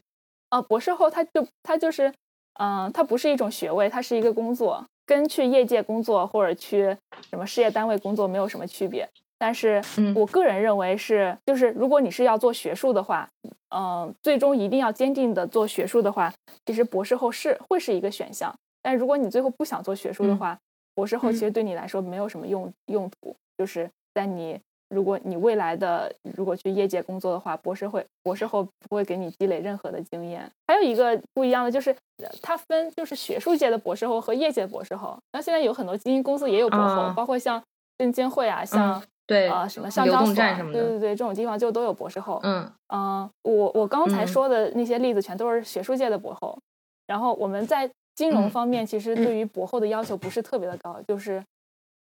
[0.51, 2.13] 啊，博士后他就他就是，
[2.61, 6.95] 嗯，他不是一种学位，它是一个工作，跟去业界工作或者去
[7.31, 9.09] 什么事业单位工作没有什么区别。
[9.39, 9.81] 但是，
[10.17, 13.29] 我个人认为是，就是如果你是要做学术的话，
[13.75, 16.33] 嗯，最终一定要坚定的做学术的话，
[16.67, 18.53] 其实博士后是会是一个选项。
[18.83, 20.59] 但如果你最后不想做学术的话，
[20.95, 24.59] 博士后其实对你来说没有什么用用途，就是在你
[24.89, 30.51] 如果你未来的如果去业界工作的话，博士会博士后不会给你积累任何的经验。
[30.67, 31.95] 还有一个不一样的就是，
[32.43, 35.17] 它分就是学术界的博士后和业界博士后。
[35.33, 37.63] 那现在有很多基金公司也有博后，包括像
[37.99, 40.35] 证监会啊，像对啊什么上交所，
[40.73, 42.41] 对对对，这种地方就都有博士后。
[42.43, 46.59] 嗯嗯，我我刚才说的那些例子全都是学术界的博后。
[47.07, 51.45] 然后我们在金融方面，其实对于博后的要求不是特别的高，就是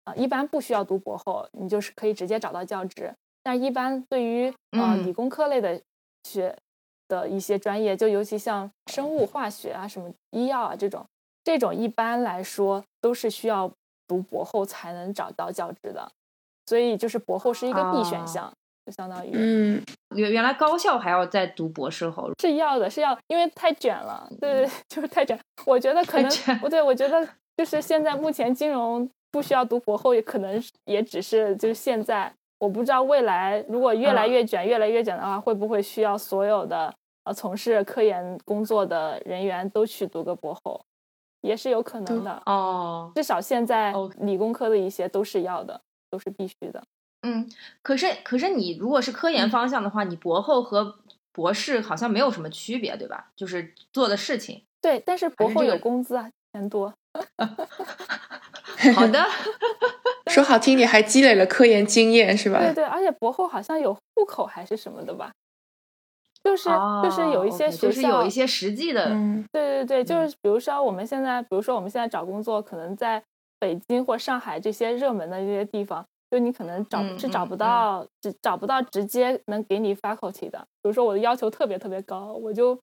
[0.04, 3.12] 啊，一般不需要读博后，你就是可以直接找到教职。
[3.44, 5.82] 但一般对于啊理工科类的
[6.24, 6.56] 学
[7.08, 11.04] 的一些专业，就尤其像生物化学啊、什么医药啊这种，
[11.44, 13.72] 这种一般来说都是需要
[14.08, 16.12] 读博后才能找到教职的。
[16.68, 18.52] 所以就是博后是一个必选项。
[18.86, 19.84] 就相当于，嗯，
[20.16, 25.38] 原原来高校还要再读博士后，是要的，是要，因为太卷了，对对， 就是太卷。
[25.66, 36.94] 我觉得可能，不对，我觉得就是现在目前金融不需要读博后，也可能也只是就是现在，我不知道未来如果越来越卷，越来越卷的话，会不会需要所有的
[37.26, 40.80] 呃从事科研工作的人员都去读个博后，
[41.42, 43.12] 也是有可能的哦。
[43.16, 46.84] 至少现在理工科的一些都是要的，都是必须的。
[47.22, 47.50] 嗯，
[47.82, 51.00] 可是可是你如果是科研方向的话，你博后和
[51.32, 53.32] 博士好像没有什么区别，对吧？
[53.36, 54.64] 就是做的事情。
[54.82, 56.94] 对，但是博后有工资啊，钱多。
[58.96, 59.26] 好的，
[60.32, 62.60] 说好听，你还积累了科研经验，是吧？
[62.60, 65.32] 对对，而且博后好像有户口还是什么的吧？
[66.44, 66.70] 就是
[67.04, 69.10] 就是有一些学校有一些实际的。
[69.52, 73.22] 对对对，就是比如说我们现在，比如说我们现在找工作，可能在
[73.60, 76.06] 北京或上海这些热门的这些地方。
[76.30, 80.60] 就你可能找是找不到，只找不到直接能给你 faculty 的。
[80.82, 82.78] 比如说我的要求特别特别高，我就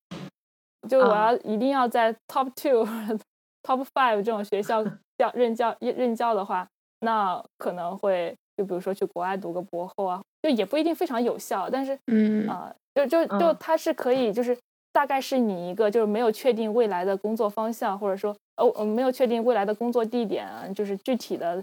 [0.89, 2.87] 就我要一定要在 top two、
[3.63, 4.83] top five 这种学校
[5.19, 6.67] 教任教任教的话，
[7.01, 11.69] 那可能会就比如说去国外读个博后啊，就也不一定非常有效。
[11.69, 14.57] 但是嗯啊，就就就它是可以，就是
[14.95, 21.63] 大概是你一个就是没有确定未来的工作方向，或者说哦没有确定未来的工作地点啊，就是具体的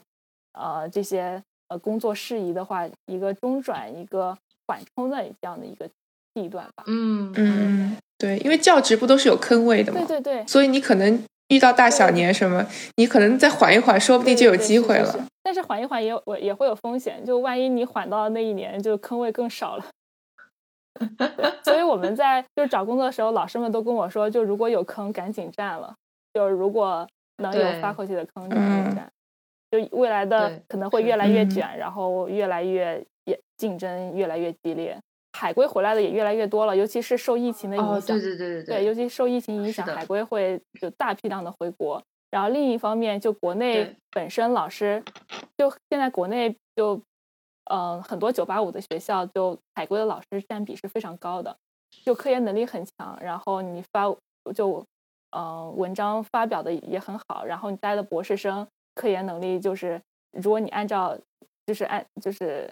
[0.54, 1.42] 呃这些。
[1.72, 5.88] 呃，工作事宜的话，一个中转，一个缓冲的这样的一个
[6.34, 6.84] 地段吧。
[6.86, 10.02] 嗯嗯，对，因为教职不都是有坑位的吗？
[10.06, 10.46] 对对对。
[10.46, 12.68] 所以你可能遇到大小年什么，
[12.98, 15.26] 你可能再缓一缓，说不定就有机会了。
[15.42, 19.86] 但是缓一缓也有我也会有风险，就万一你缓到那一年，就坑位更少了。
[21.64, 25.96] 所以我们在就是找工作的时候，老师们都跟我说，就如果有坑，赶紧占了。
[26.34, 29.12] 就如果能有发过去的坑，就赶紧占。
[29.72, 35.00] 就未来的可能会越来越卷，然后越来越也竞争越来越激烈，
[35.32, 38.18] 海归回来的也越来越多了，尤其是受疫情的影响。
[38.18, 42.04] 对对对对对，尤其受疫情影响，海归会就大批量的回国。
[42.30, 45.04] 然后另一方面，就国内本身老师，
[45.58, 47.02] 就现在国内就
[47.72, 51.56] 嗯很多九八五的学校，就海归的老师占比是非常高的，
[52.04, 54.04] 就科研能力很强，然后你发
[54.54, 54.86] 就
[55.32, 58.68] 嗯文章发表的也很好，然后你带的博士生。
[58.94, 60.00] 科研能力就是，
[60.32, 61.18] 如果你按照
[61.66, 62.70] 就是按就是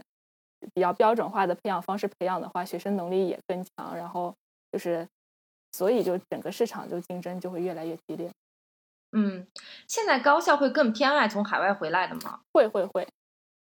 [0.74, 3.95] 比较标准化的培养方式培养的话，学生能力也更强。
[3.95, 4.36] 然后
[4.70, 5.08] 就是，
[5.72, 8.30] 所以就整个市场就竞争就会越来越激烈。
[9.14, 9.47] 嗯，
[9.88, 12.41] 现在高校会更偏爱从海外回来的吗？
[12.52, 13.08] 会会会。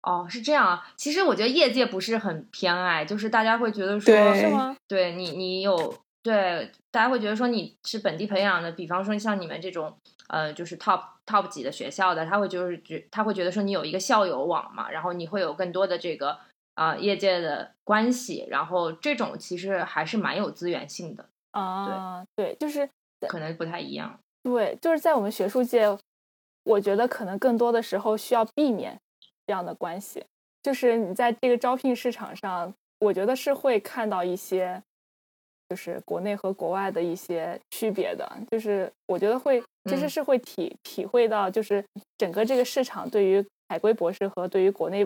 [0.08, 0.88] 哦，是这样啊。
[0.96, 4.76] 其实我觉得业界不是很偏爱，就是大家会觉得说，是吗？
[4.88, 5.94] 对你，你有
[6.24, 9.98] 对大家会觉得说你是本地培养的，比方说像你们这种。
[10.30, 16.38] 呃，就是 top top 几的学校的，他会就是觉他会觉得说你有一个校友网嘛，然后你会有更多的这个
[16.76, 22.26] 啊业界的关系，然后这种其实还是蛮有资源性的啊。
[22.36, 22.90] 对，就是
[23.30, 24.20] 可能不太一样。
[24.44, 25.98] 对，就是在我们学术界，
[26.66, 29.00] 我觉得可能更多的时候需要避免
[29.48, 30.24] 这样的关系。
[30.62, 34.80] 就是你在这个招聘市场上，我觉得是会看到一些。
[35.70, 41.84] 就是国内和国外的一些区别的，就是我觉得会其实是会体体会到，就是
[42.18, 45.06] 整个这个市场对于海归博士和对于国内，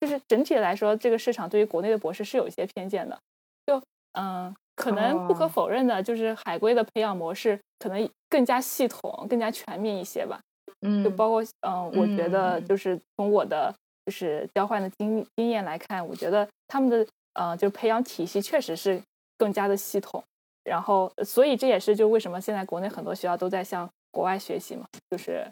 [0.00, 3.18] 就是整体来说，这个市场对于国内的博士是有一些偏见的。
[3.66, 3.82] 就
[4.12, 10.40] 嗯，可能不可否认的，就是海归的培养模式可能更加系统、更加全面一些吧。
[10.86, 13.74] 嗯，就包括嗯，我觉得就是从我的
[14.06, 19.02] 就是交换的经经验来看，我觉得他们的呃，就培养体系确实是。
[19.38, 20.24] 更加的系统，
[20.64, 25.46] 然后，所以这也是就为什么现在国内很多学校都在向国外学习嘛，就是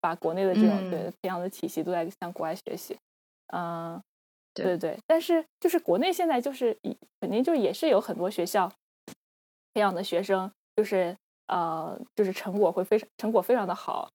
[0.00, 2.96] 把国内的这种对培养的体系都在向国外学习。
[3.52, 4.02] 嗯，
[4.52, 4.98] 对对。
[5.06, 6.76] 但是就是国内现在就是
[7.20, 8.68] 肯定就也是有很多学校
[9.72, 11.16] 培养的学生，就是
[11.46, 14.10] 呃，就是成果会非常成果非常的好。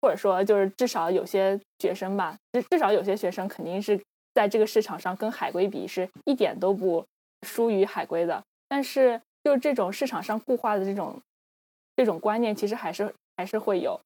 [0.00, 4.00] 或者说就是至少有些学生吧，至至少有些学生肯定是
[4.34, 7.04] 在这个市场上跟海归比是一点都不
[7.46, 8.42] 输于海归的。
[8.68, 11.20] 但是就是这种市场上固化的这种
[11.96, 13.98] 这种观念，其实还是还是会有。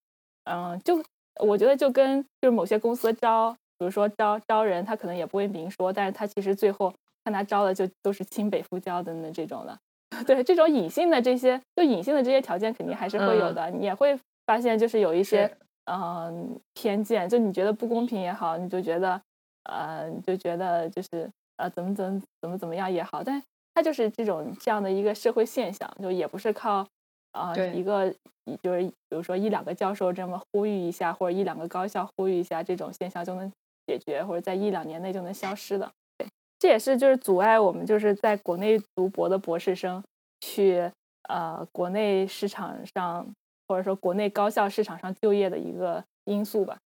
[0.45, 1.03] 嗯，就
[1.41, 6.93] 我觉得就跟就是某些公司招，比如说招招人，他可能也不会明说，但是他其实最后
[7.25, 9.79] 看他招的就都是清北复交的那这种的。
[10.27, 15.55] 对，这种隐性的这些就隐性的这些条件肯定还是会有的，你也会发现就是有一些。
[15.87, 19.21] 嗯，偏见就你觉得不公平也好，你就觉得，
[19.65, 23.43] 呃，就觉得就是呃，怎么怎么怎么怎么样也好，但
[23.75, 26.87] 它就是这种这样的一个社会现象，就也不是靠
[27.33, 28.15] 啊一个
[28.63, 33.51] 就是比如说一两个教授这么呼吁一下，或者一两个高校呼吁一下，这种现象就能
[33.89, 35.91] 解决，或者在一两年内就能消失的。
[36.17, 36.29] 对，
[36.61, 40.01] 这也是就是阻碍我们就是在国内读博的博士生
[40.41, 40.89] 去
[41.29, 43.27] 呃国内市场上。
[43.73, 46.77] 或者说国内高校市场上就业的一个因素吧，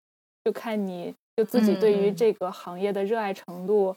[0.45, 3.97] 就看你就自己对于这个行业的热爱程度，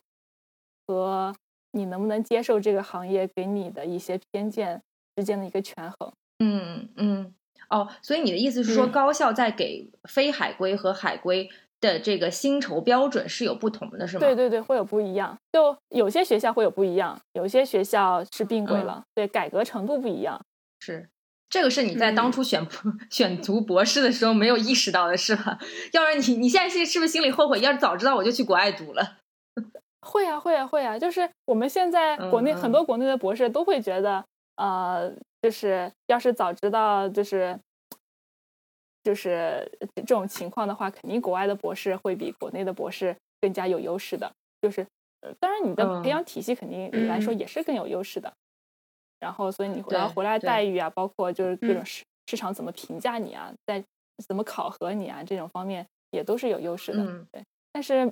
[0.88, 1.32] 和
[1.74, 4.82] 你能不能接受这个行业给你的一些偏见
[5.16, 6.12] 之间的一个权衡。
[6.40, 7.34] 嗯嗯
[7.70, 11.48] 哦，所以你的意思是说，高校在给非海归和海归
[11.80, 14.22] 的这个薪酬标准是有不同的，是吗？
[14.22, 15.38] 对对对，会有不一样。
[15.52, 20.42] 就有些学校会有不一样，有些学校是并轨了，对，改革程度不一样。
[20.80, 21.08] 是。
[21.50, 22.66] 这个是你在当初选
[23.10, 25.58] 选读博士的时候没有意识到的，是吧？
[25.94, 27.60] 要不然你你现在是是不是心里后悔？
[27.60, 29.18] 要是早知道我就去国外读了。
[30.02, 30.98] 会啊，会啊，会啊！
[30.98, 34.24] 就是我们现在国内很多国内的博士都会觉得，
[34.56, 37.60] 呃，就是要是早知道，就是
[39.04, 44.32] 就是这种情况的话，肯定国外的博士会比国内的博士更加有优势的。
[44.62, 44.88] 就是，
[45.38, 48.34] 当然你的培养体系肯定来说也是更有优势的。
[49.20, 53.84] 然后，所以你然后回来待遇啊，包括就是各种市市场怎么评价你啊，在
[54.28, 57.26] 怎么考核你啊，这种方面也都是有优势的。
[57.32, 58.12] 对，但是，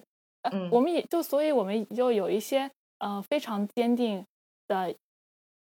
[0.51, 4.25] 嗯，我们也就所以我们就有一些呃非常坚定
[4.67, 4.93] 的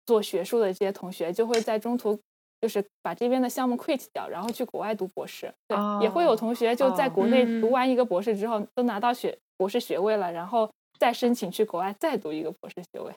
[0.07, 2.18] 做学术的这些同学，就会在中途
[2.61, 5.53] 就是把这边的项目 quit 掉，然后去国外读博士。
[5.68, 13.12] 对，也会有同学就在国内读完一个博士之后，都拿到学博士学位了，然后再申请去国外再读一个博士学位。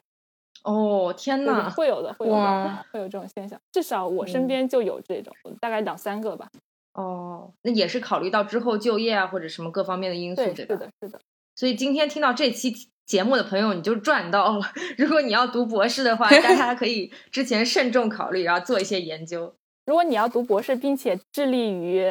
[0.64, 3.58] 哦天哪，会有的，会有的，会有这种现象。
[3.70, 6.48] 至少我身边就有这种，大概两三个吧。
[6.94, 10.74] 哦，那也是考虑到之后就业啊，或者什么各方面的因素，对吧？
[10.74, 11.20] 是的，是的。
[11.54, 12.72] 所以今天听到这期
[13.04, 14.64] 节目的朋友，你就赚到了。
[14.96, 19.54] 如果你要读博士的话，大家可以 之前慎重考虑，然后做一些研究。
[19.86, 22.10] 如果你要读博士，并且致力于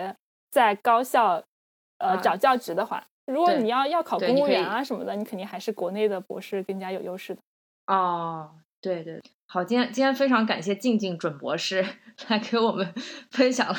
[0.51, 1.43] 在高校
[1.97, 7.41] 呃找教职的话，如果你要要考公务员啊什么的，你肯定还是国内的博士更加有优势的。
[7.87, 8.49] 哦，
[8.81, 11.85] 对对，好，今天今天非常感谢静静准博士
[12.29, 12.93] 来给我们
[13.31, 13.77] 分享了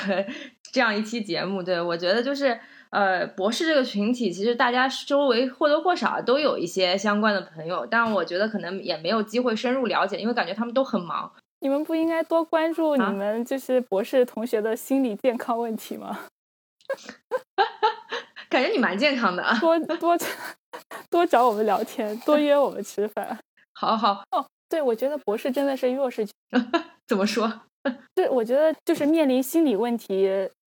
[0.73, 1.63] 这样一期节目。
[1.63, 2.59] 对我觉得就是
[2.91, 11.33] 呃，博士这个群体，其实大家周围或多或少都有一些相关的朋友，但我觉得可能也没有机会深入了解，因为感觉他们都很忙。
[11.61, 16.27] 你们不应该多关注你们就是博士同学的心理健康问题吗？
[18.51, 20.17] 感觉你蛮健康的，多多
[21.11, 23.39] 多找我们聊天，多约我们吃饭。
[23.75, 26.33] 好好哦，对，我觉得博士真的是弱势群。
[27.07, 27.63] 怎么说？
[28.15, 30.29] 对，我觉得就是面临心理问题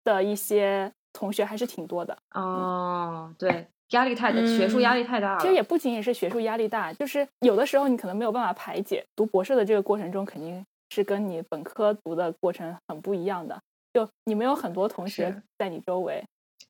[0.04, 2.18] 的一些同学还是挺多的。
[2.34, 5.40] 哦，对，压力太大，学术压力太大了。
[5.40, 9.06] 其实也不仅仅是学术压力大，就是有的时候你可能没有办法排解。
[9.16, 13.58] 读博士的这个过程中，肯定是跟你本科读的过程很不一样的。
[13.94, 16.22] 就你没有很多同学在你周围，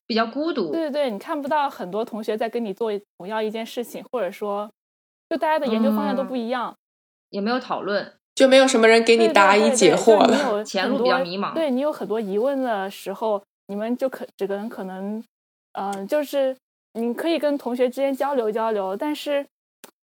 [0.06, 0.72] 比较孤独。
[0.72, 4.70] 对对对，你看不到很多同学在跟你做同样一件事情，或者说。
[5.30, 6.76] 就大家的研究方向都不一样，
[7.30, 10.64] 也没有讨论，就没有什么人给你答疑解惑了。
[10.66, 15.24] 前路比较迷茫，对你有很多疑问的时候，你们就可只能可能，
[15.74, 16.56] 嗯，就是
[16.94, 19.46] 你可以跟同学之间交流交流，但是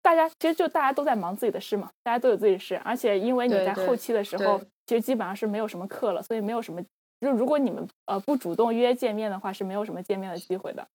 [0.02, 6.82] 大家其实就大家都在忙自己的事嘛，大家都有自己的事，而且因为你在后期的时候，其实基本上是没有什么课了，所以没有什么，
[7.20, 10.86] 就如果你们呃不主动约见面的话，是没有什么见面的机会的。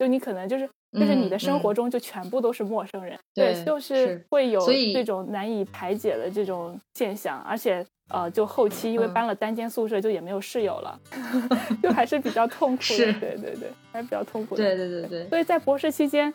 [0.00, 0.66] 就你可能就是
[0.98, 10.98] 就是你的生活中就全部都是陌生人，对，就是会有这种难以排解的这种现象，而且呃，就后期因为搬了单间宿舍，就也没有室友了，
[11.82, 15.28] 就还是比较痛苦的，对对对，还是比较痛苦的，对对对对。
[15.28, 16.32] 所以在博士期间，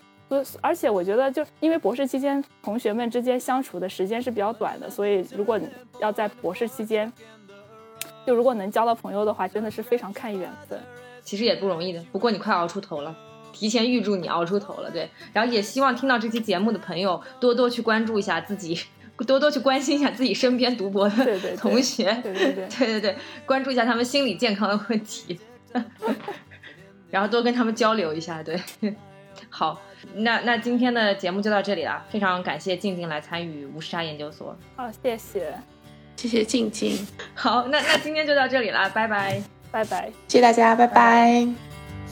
[0.61, 5.67] 而且我觉得就因为博士期间同学们之间相处的时间是比较短的，所以如果你
[5.99, 7.11] 要在博士期间，
[8.27, 10.79] 就如果能交到朋友的话，真的是非常看缘分，
[11.23, 12.05] 其实也不容易的。
[12.11, 13.15] 不过你快熬出头了。
[13.55, 18.77] 提前预祝你熬出头了，对，然后也希望听到这期节目的朋友多多去关注一下自己，
[19.25, 23.15] 多多去关心一下自己身边读博的同学，对对对，对 对对，
[23.45, 25.39] 关注一下他们心理健康的问题。
[27.09, 28.43] 然后多跟他们交流一下。
[28.43, 28.59] 对，
[29.49, 29.81] 好，
[30.15, 34.57] 那那今天的节目就到这里了，非常感谢静静来参与无时差研究所。
[34.75, 35.53] 好，谢谢，
[36.17, 37.07] 谢谢静静。
[37.33, 39.41] 好，那那今天就到这里了，拜拜，
[39.71, 41.74] 拜拜，谢谢大家，拜拜。